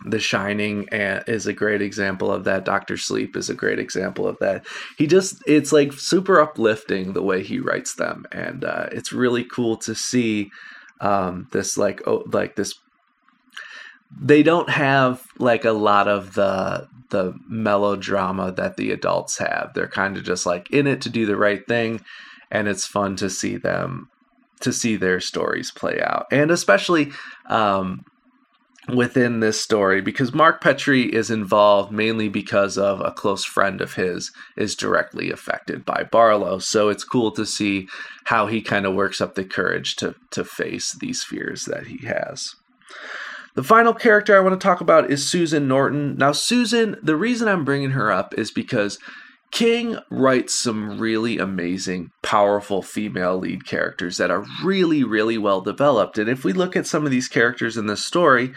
the 0.06 0.20
Shining 0.20 0.88
is 0.92 1.48
a 1.48 1.54
great 1.54 1.82
example 1.82 2.32
of 2.32 2.44
that. 2.44 2.66
Doctor 2.66 2.98
Sleep 2.98 3.36
is 3.36 3.50
a 3.50 3.54
great 3.54 3.80
example 3.80 4.28
of 4.28 4.38
that. 4.39 4.66
He 4.98 5.08
just, 5.08 5.42
it's 5.48 5.72
like 5.72 5.94
super 5.94 6.39
uplifting 6.39 7.13
the 7.13 7.24
way 7.24 7.44
he 7.44 7.60
writes 7.60 7.96
them. 7.96 8.26
And 8.32 8.63
uh, 8.63 8.88
it's 8.92 9.13
really 9.13 9.44
cool 9.44 9.78
to 9.78 9.96
see 9.96 10.52
um, 11.02 11.48
this, 11.52 11.78
like, 11.78 12.02
oh, 12.08 12.24
like 12.32 12.56
this. 12.56 12.76
They 14.22 14.44
don't 14.44 14.70
have 14.70 15.24
like 15.39 15.66
a 15.66 15.72
lot 15.72 16.08
of 16.08 16.36
the 16.36 16.88
the 17.10 17.34
melodrama 17.48 18.52
that 18.52 18.76
the 18.76 18.92
adults 18.92 19.38
have. 19.38 19.72
They're 19.74 19.88
kind 19.88 20.18
of 20.18 20.24
just 20.24 20.46
like 20.46 20.70
in 20.72 20.88
it 20.88 21.02
to 21.02 21.10
do 21.10 21.26
the 21.26 21.36
right 21.36 21.66
thing, 21.68 22.02
and 22.52 22.68
it's 22.68 22.86
fun 22.86 23.16
to 23.18 23.30
see 23.30 23.58
them 23.58 24.10
to 24.62 24.74
see 24.74 24.96
their 24.96 25.20
stories 25.20 25.72
play 25.72 26.02
out. 26.02 26.26
And 26.32 26.52
especially 26.52 27.12
um, 27.48 28.06
within 28.89 29.39
this 29.39 29.62
story 29.62 30.02
because 30.02 30.34
Mark 30.34 30.62
Petrie 30.62 31.13
is 31.13 31.32
involved 31.32 31.91
mainly 31.91 32.28
because 32.28 32.78
of 32.78 33.00
a 33.02 33.12
close 33.12 33.46
friend 33.46 33.82
of 33.82 33.93
his 33.93 34.32
is 34.58 34.76
directly 34.76 35.32
affected 35.32 35.86
by 35.86 36.04
Barlow. 36.12 36.60
So 36.60 36.89
it's 36.89 37.04
cool 37.04 37.32
to 37.32 37.46
see 37.46 37.88
how 38.26 38.48
he 38.48 38.62
kind 38.62 38.86
of 38.86 38.93
works 38.93 39.22
up 39.22 39.36
the 39.36 39.46
courage 39.46 39.96
to 39.98 40.15
to 40.32 40.43
face 40.43 40.93
these 40.93 41.24
fears 41.24 41.65
that 41.65 41.88
he 41.88 42.06
has. 42.06 42.56
The 43.56 43.63
final 43.63 43.93
character 43.93 44.36
I 44.36 44.39
want 44.39 44.60
to 44.60 44.63
talk 44.63 44.82
about 44.82 45.12
is 45.12 45.30
Susan 45.30 45.67
Norton. 45.67 46.17
Now 46.17 46.32
Susan, 46.32 46.98
the 47.04 47.15
reason 47.15 47.48
I'm 47.48 47.63
bringing 47.63 47.91
her 47.91 48.12
up 48.12 48.34
is 48.38 48.52
because 48.52 48.98
King 49.54 50.00
writes 50.10 50.60
some 50.60 50.98
really 50.98 51.38
amazing, 51.38 52.10
powerful 52.24 52.82
female 52.82 53.38
lead 53.38 53.68
characters 53.68 54.18
that 54.18 54.32
are 54.32 54.48
really, 54.63 55.04
really 55.04 55.38
well 55.38 55.62
developed. 55.62 56.18
And 56.18 56.28
if 56.28 56.44
we 56.44 56.54
look 56.54 56.76
at 56.76 56.88
some 56.88 57.06
of 57.06 57.12
these 57.12 57.28
characters 57.28 57.78
in 57.78 57.86
this 57.86 58.04
story, 58.04 58.52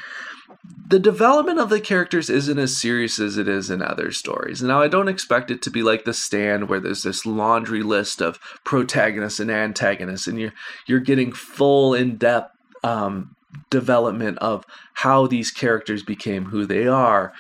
the 0.89 0.99
development 0.99 1.59
of 1.59 1.69
the 1.69 1.83
characters 1.83 2.31
isn't 2.31 2.59
as 2.59 2.81
serious 2.81 3.21
as 3.21 3.37
it 3.37 3.47
is 3.47 3.69
in 3.69 3.83
other 3.83 4.11
stories. 4.11 4.63
Now, 4.63 4.81
I 4.81 4.89
don't 4.89 5.07
expect 5.07 5.51
it 5.51 5.61
to 5.63 5.71
be 5.71 5.83
like 5.83 6.07
The 6.07 6.15
Stand, 6.15 6.71
where 6.71 6.81
there's 6.81 7.03
this 7.03 7.27
laundry 7.27 7.83
list 7.83 8.23
of 8.23 8.41
protagonists 8.65 9.39
and 9.39 9.51
antagonists, 9.51 10.27
and 10.27 10.41
you're 10.41 10.55
you're 10.87 11.01
getting 11.01 11.31
full, 11.31 11.93
in 11.93 12.17
depth 12.17 12.57
um, 12.83 13.37
development 13.69 14.39
of 14.39 14.65
how 14.95 15.27
these 15.27 15.51
characters 15.51 16.03
became 16.03 16.47
who 16.47 16.65
they 16.65 16.87
are 16.87 17.35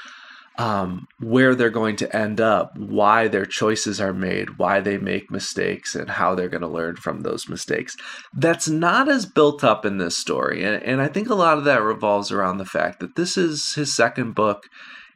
um, 0.59 1.07
where 1.21 1.55
they're 1.55 1.71
going 1.71 1.97
to 1.97 2.17
end 2.17 2.41
up, 2.41 2.77
why 2.79 3.29
their 3.29 3.45
choices 3.45 4.01
are 4.01 4.13
made, 4.13 4.59
why 4.59 4.81
they 4.81 4.97
make 4.97 5.31
mistakes, 5.31 5.95
and 5.95 6.09
how 6.11 6.35
they're 6.35 6.49
going 6.49 6.63
to 6.63 6.69
learn 6.69 6.97
from 6.97 7.21
those 7.21 7.49
mistakes. 7.49 7.95
That's 8.33 8.69
not 8.69 9.09
as 9.09 9.27
built 9.27 9.63
up 9.63 9.85
in 9.85 9.99
this 9.99 10.17
story. 10.17 10.65
And, 10.65 10.83
and 10.83 11.03
I 11.03 11.09
think 11.09 11.29
a 11.29 11.35
lot 11.35 11.59
of 11.59 11.65
that 11.65 11.83
revolves 11.83 12.33
around 12.33 12.59
the 12.59 12.65
fact 12.65 13.01
that 13.01 13.17
this 13.17 13.37
is 13.37 13.75
his 13.75 13.95
second 13.95 14.35
book. 14.35 14.65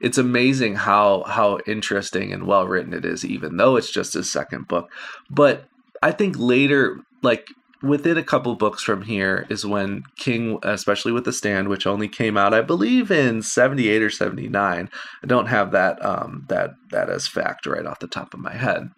It's 0.01 0.19
amazing 0.19 0.77
how 0.77 1.25
how 1.25 1.59
interesting 1.67 2.33
and 2.33 2.47
well 2.47 2.67
written 2.67 2.95
it 2.95 3.05
is, 3.05 3.25
even 3.25 3.57
though 3.57 3.77
it's 3.77 3.93
just 3.93 4.15
his 4.15 4.33
second 4.33 4.67
book. 4.67 4.91
But 5.29 5.67
I 6.03 6.13
think 6.13 6.37
later, 6.39 7.01
like 7.23 7.49
within 7.83 8.19
a 8.19 8.23
couple 8.23 8.55
books 8.55 8.83
from 8.83 9.03
here 9.03 9.47
is 9.49 9.65
when 9.65 10.05
King, 10.17 10.59
especially 10.63 11.13
with 11.13 11.25
the 11.25 11.33
stand, 11.33 11.69
which 11.69 11.87
only 11.87 12.09
came 12.09 12.37
out, 12.37 12.55
I 12.55 12.61
believe, 12.61 13.11
in 13.11 13.43
seventy 13.43 13.89
eight 13.89 14.03
or 14.03 14.11
seventy 14.11 14.49
nine. 14.49 14.91
I 15.23 15.27
don't 15.27 15.47
have 15.47 15.73
that 15.73 16.05
um, 16.05 16.45
that 16.49 16.71
that 16.91 17.09
as 17.11 17.27
fact 17.27 17.67
right 17.67 17.87
off 17.87 18.01
the 18.01 18.07
top 18.07 18.35
of 18.35 18.41
my 18.41 18.55
head, 18.55 18.91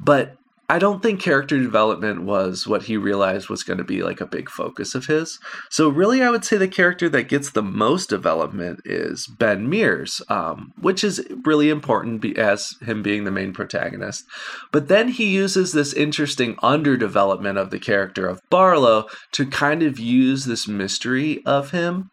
but 0.00 0.36
I 0.70 0.78
don't 0.78 1.02
think 1.02 1.18
character 1.18 1.58
development 1.58 2.24
was 2.24 2.66
what 2.66 2.82
he 2.82 2.98
realized 2.98 3.48
was 3.48 3.62
going 3.62 3.78
to 3.78 3.84
be 3.84 4.02
like 4.02 4.20
a 4.20 4.26
big 4.26 4.50
focus 4.50 4.94
of 4.94 5.06
his. 5.06 5.38
So, 5.70 5.88
really, 5.88 6.20
I 6.20 6.28
would 6.28 6.44
say 6.44 6.58
the 6.58 6.68
character 6.68 7.08
that 7.08 7.28
gets 7.28 7.50
the 7.50 7.62
most 7.62 8.10
development 8.10 8.82
is 8.84 9.26
Ben 9.26 9.70
Mears, 9.70 10.20
um, 10.28 10.74
which 10.78 11.02
is 11.02 11.26
really 11.46 11.70
important 11.70 12.22
as 12.36 12.74
him 12.82 13.02
being 13.02 13.24
the 13.24 13.30
main 13.30 13.54
protagonist. 13.54 14.26
But 14.70 14.88
then 14.88 15.08
he 15.08 15.34
uses 15.34 15.72
this 15.72 15.94
interesting 15.94 16.56
underdevelopment 16.56 17.56
of 17.56 17.70
the 17.70 17.78
character 17.78 18.26
of 18.28 18.42
Barlow 18.50 19.06
to 19.32 19.46
kind 19.46 19.82
of 19.82 19.98
use 19.98 20.44
this 20.44 20.68
mystery 20.68 21.42
of 21.46 21.70
him 21.70 22.10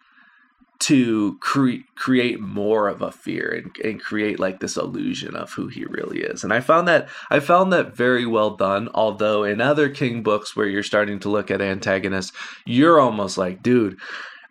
to 0.79 1.37
cre- 1.39 1.83
create 1.95 2.39
more 2.39 2.87
of 2.87 3.01
a 3.01 3.11
fear 3.11 3.51
and, 3.51 3.75
and 3.85 4.01
create 4.01 4.39
like 4.39 4.59
this 4.59 4.77
illusion 4.77 5.35
of 5.35 5.51
who 5.53 5.67
he 5.67 5.85
really 5.85 6.21
is 6.21 6.43
and 6.43 6.53
i 6.53 6.59
found 6.59 6.87
that 6.87 7.07
i 7.29 7.39
found 7.39 7.71
that 7.71 7.95
very 7.95 8.25
well 8.25 8.51
done 8.51 8.89
although 8.93 9.43
in 9.43 9.61
other 9.61 9.89
king 9.89 10.21
books 10.21 10.55
where 10.55 10.67
you're 10.67 10.83
starting 10.83 11.19
to 11.19 11.29
look 11.29 11.49
at 11.49 11.61
antagonists 11.61 12.31
you're 12.65 12.99
almost 12.99 13.37
like 13.37 13.63
dude 13.63 13.97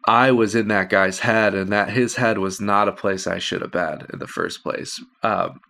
I 0.06 0.32
was 0.32 0.54
in 0.54 0.68
that 0.68 0.90
guy's 0.90 1.20
head, 1.20 1.54
and 1.54 1.72
that 1.72 1.88
his 1.88 2.16
head 2.16 2.36
was 2.36 2.60
not 2.60 2.88
a 2.88 2.92
place 2.92 3.26
I 3.26 3.38
should 3.38 3.62
have 3.62 3.70
been 3.70 4.06
in 4.12 4.18
the 4.18 4.26
first 4.26 4.62
place. 4.62 5.02
Um, 5.22 5.60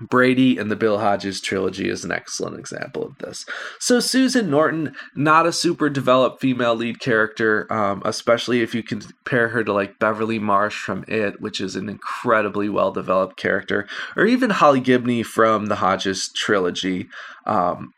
Brady 0.00 0.58
and 0.58 0.70
the 0.70 0.76
Bill 0.76 0.98
Hodges 0.98 1.40
trilogy 1.40 1.88
is 1.88 2.04
an 2.04 2.12
excellent 2.12 2.58
example 2.58 3.04
of 3.04 3.18
this. 3.18 3.44
So, 3.80 4.00
Susan 4.00 4.48
Norton, 4.50 4.94
not 5.14 5.46
a 5.46 5.52
super 5.52 5.88
developed 5.88 6.40
female 6.40 6.74
lead 6.74 7.00
character, 7.00 7.70
um, 7.72 8.02
especially 8.04 8.62
if 8.62 8.74
you 8.74 8.82
compare 8.82 9.48
her 9.48 9.64
to 9.64 9.72
like 9.72 9.98
Beverly 9.98 10.38
Marsh 10.38 10.76
from 10.80 11.04
It, 11.08 11.40
which 11.40 11.60
is 11.60 11.74
an 11.74 11.88
incredibly 11.88 12.68
well 12.68 12.92
developed 12.92 13.36
character, 13.36 13.88
or 14.16 14.24
even 14.24 14.50
Holly 14.50 14.80
Gibney 14.80 15.24
from 15.24 15.66
the 15.66 15.76
Hodges 15.76 16.28
trilogy, 16.28 17.08
um, 17.46 17.92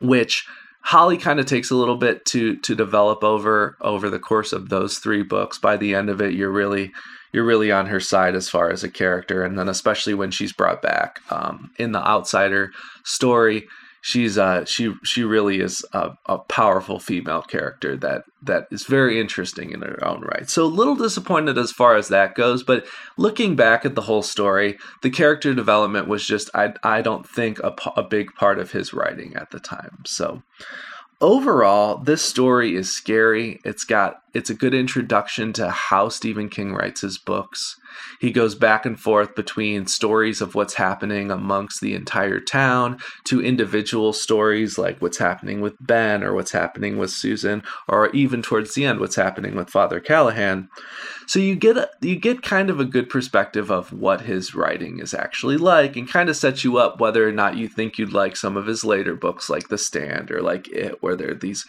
which 0.00 0.46
Holly 0.82 1.16
kind 1.16 1.40
of 1.40 1.46
takes 1.46 1.70
a 1.70 1.76
little 1.76 1.96
bit 1.96 2.24
to 2.26 2.56
to 2.56 2.74
develop 2.74 3.22
over 3.24 3.76
over 3.80 4.10
the 4.10 4.18
course 4.18 4.52
of 4.52 4.68
those 4.68 4.98
three 4.98 5.22
books. 5.22 5.58
By 5.58 5.76
the 5.76 5.94
end 5.94 6.10
of 6.10 6.20
it, 6.20 6.34
you're 6.34 6.50
really 6.50 6.92
you're 7.32 7.44
really 7.44 7.72
on 7.72 7.86
her 7.86 8.00
side 8.00 8.34
as 8.34 8.48
far 8.48 8.70
as 8.70 8.84
a 8.84 8.90
character, 8.90 9.42
and 9.42 9.58
then 9.58 9.68
especially 9.68 10.14
when 10.14 10.30
she's 10.30 10.52
brought 10.52 10.82
back 10.82 11.20
um, 11.30 11.70
in 11.78 11.92
the 11.92 12.06
outsider 12.06 12.72
story, 13.04 13.66
she's 14.02 14.36
uh 14.36 14.64
she 14.64 14.92
she 15.04 15.22
really 15.22 15.60
is 15.60 15.84
a, 15.92 16.10
a, 16.26 16.36
powerful 16.36 16.98
female 16.98 17.40
character 17.40 17.96
that 17.96 18.24
that 18.42 18.66
is 18.72 18.84
very 18.84 19.18
interesting 19.18 19.70
in 19.70 19.80
her 19.80 20.04
own 20.04 20.20
right. 20.22 20.50
So 20.50 20.64
a 20.64 20.66
little 20.66 20.96
disappointed 20.96 21.56
as 21.56 21.70
far 21.70 21.96
as 21.96 22.08
that 22.08 22.34
goes, 22.34 22.64
but 22.64 22.84
looking 23.16 23.54
back 23.54 23.86
at 23.86 23.94
the 23.94 24.02
whole 24.02 24.22
story, 24.22 24.76
the 25.02 25.10
character 25.10 25.54
development 25.54 26.08
was 26.08 26.26
just 26.26 26.50
I 26.52 26.74
I 26.82 27.00
don't 27.00 27.26
think 27.26 27.60
a, 27.60 27.74
a 27.96 28.02
big 28.02 28.34
part 28.34 28.58
of 28.58 28.72
his 28.72 28.92
writing 28.92 29.34
at 29.36 29.52
the 29.52 29.60
time. 29.60 30.02
So 30.04 30.42
overall, 31.20 31.98
this 31.98 32.22
story 32.22 32.74
is 32.74 32.92
scary. 32.92 33.60
It's 33.64 33.84
got 33.84 34.22
it's 34.34 34.50
a 34.50 34.54
good 34.54 34.74
introduction 34.74 35.52
to 35.54 35.70
how 35.70 36.08
Stephen 36.08 36.48
King 36.48 36.74
writes 36.74 37.02
his 37.02 37.18
books. 37.18 37.76
He 38.20 38.30
goes 38.30 38.54
back 38.54 38.86
and 38.86 38.98
forth 38.98 39.34
between 39.34 39.86
stories 39.86 40.40
of 40.40 40.54
what's 40.54 40.74
happening 40.74 41.30
amongst 41.30 41.80
the 41.80 41.94
entire 41.94 42.40
town 42.40 42.98
to 43.24 43.44
individual 43.44 44.12
stories 44.12 44.78
like 44.78 45.00
what's 45.02 45.18
happening 45.18 45.60
with 45.60 45.74
Ben 45.80 46.22
or 46.22 46.32
what's 46.32 46.52
happening 46.52 46.98
with 46.98 47.10
Susan 47.10 47.62
or 47.88 48.10
even 48.10 48.42
towards 48.42 48.74
the 48.74 48.84
end 48.84 49.00
what's 49.00 49.16
happening 49.16 49.54
with 49.54 49.70
Father 49.70 50.00
Callahan. 50.00 50.68
So 51.26 51.38
you 51.38 51.54
get 51.54 51.76
a, 51.76 51.90
you 52.00 52.16
get 52.16 52.42
kind 52.42 52.70
of 52.70 52.80
a 52.80 52.84
good 52.84 53.08
perspective 53.08 53.70
of 53.70 53.92
what 53.92 54.22
his 54.22 54.54
writing 54.54 54.98
is 54.98 55.14
actually 55.14 55.56
like 55.56 55.96
and 55.96 56.08
kind 56.08 56.28
of 56.28 56.36
sets 56.36 56.64
you 56.64 56.78
up 56.78 57.00
whether 57.00 57.26
or 57.26 57.32
not 57.32 57.56
you 57.56 57.68
think 57.68 57.98
you'd 57.98 58.12
like 58.12 58.36
some 58.36 58.56
of 58.56 58.66
his 58.66 58.84
later 58.84 59.14
books 59.14 59.48
like 59.48 59.68
The 59.68 59.78
Stand 59.78 60.30
or 60.30 60.42
like 60.42 60.68
It 60.68 61.02
where 61.02 61.16
there 61.16 61.30
are 61.30 61.34
these 61.34 61.66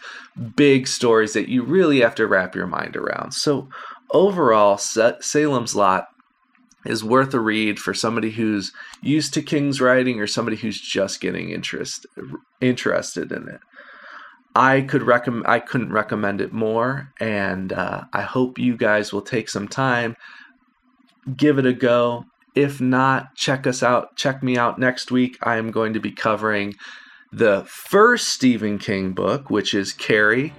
big 0.56 0.86
stories 0.86 1.32
that 1.34 1.48
you 1.48 1.62
really 1.62 2.00
have 2.00 2.14
to 2.16 2.26
your 2.54 2.66
mind 2.66 2.96
around. 2.96 3.32
So 3.32 3.68
overall 4.10 4.78
Salem's 4.78 5.74
Lot 5.74 6.06
is 6.84 7.02
worth 7.02 7.32
a 7.34 7.40
read 7.40 7.78
for 7.78 7.94
somebody 7.94 8.30
who's 8.30 8.72
used 9.02 9.34
to 9.34 9.42
King's 9.42 9.80
writing 9.80 10.20
or 10.20 10.26
somebody 10.26 10.56
who's 10.56 10.80
just 10.80 11.20
getting 11.20 11.50
interest 11.50 12.06
interested 12.60 13.32
in 13.32 13.48
it. 13.48 13.60
I 14.54 14.82
could 14.82 15.02
recommend 15.02 15.46
I 15.46 15.58
couldn't 15.58 15.92
recommend 15.92 16.40
it 16.40 16.52
more, 16.52 17.12
and 17.18 17.72
uh, 17.72 18.04
I 18.12 18.22
hope 18.22 18.58
you 18.58 18.76
guys 18.76 19.12
will 19.12 19.22
take 19.22 19.48
some 19.48 19.66
time, 19.66 20.16
give 21.36 21.58
it 21.58 21.66
a 21.66 21.72
go. 21.72 22.24
If 22.54 22.80
not, 22.80 23.34
check 23.34 23.66
us 23.66 23.82
out. 23.82 24.14
Check 24.16 24.44
me 24.44 24.56
out 24.56 24.78
next 24.78 25.10
week. 25.10 25.38
I 25.42 25.56
am 25.56 25.72
going 25.72 25.94
to 25.94 26.00
be 26.00 26.12
covering 26.12 26.74
the 27.32 27.64
first 27.66 28.28
Stephen 28.28 28.78
King 28.78 29.12
book, 29.12 29.50
which 29.50 29.74
is 29.74 29.92
Carrie, 29.92 30.54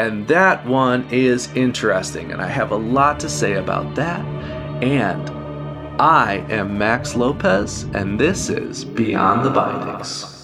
and 0.00 0.26
that 0.28 0.64
one 0.64 1.06
is 1.10 1.52
interesting, 1.54 2.32
and 2.32 2.40
I 2.40 2.46
have 2.46 2.70
a 2.70 2.76
lot 2.76 3.20
to 3.20 3.28
say 3.28 3.56
about 3.56 3.94
that. 3.96 4.24
And 4.82 5.28
I 6.00 6.36
am 6.48 6.78
Max 6.78 7.14
Lopez, 7.14 7.82
and 7.92 8.18
this 8.18 8.48
is 8.48 8.82
Beyond 8.82 9.44
the 9.44 9.50
Bindings. 9.50 10.39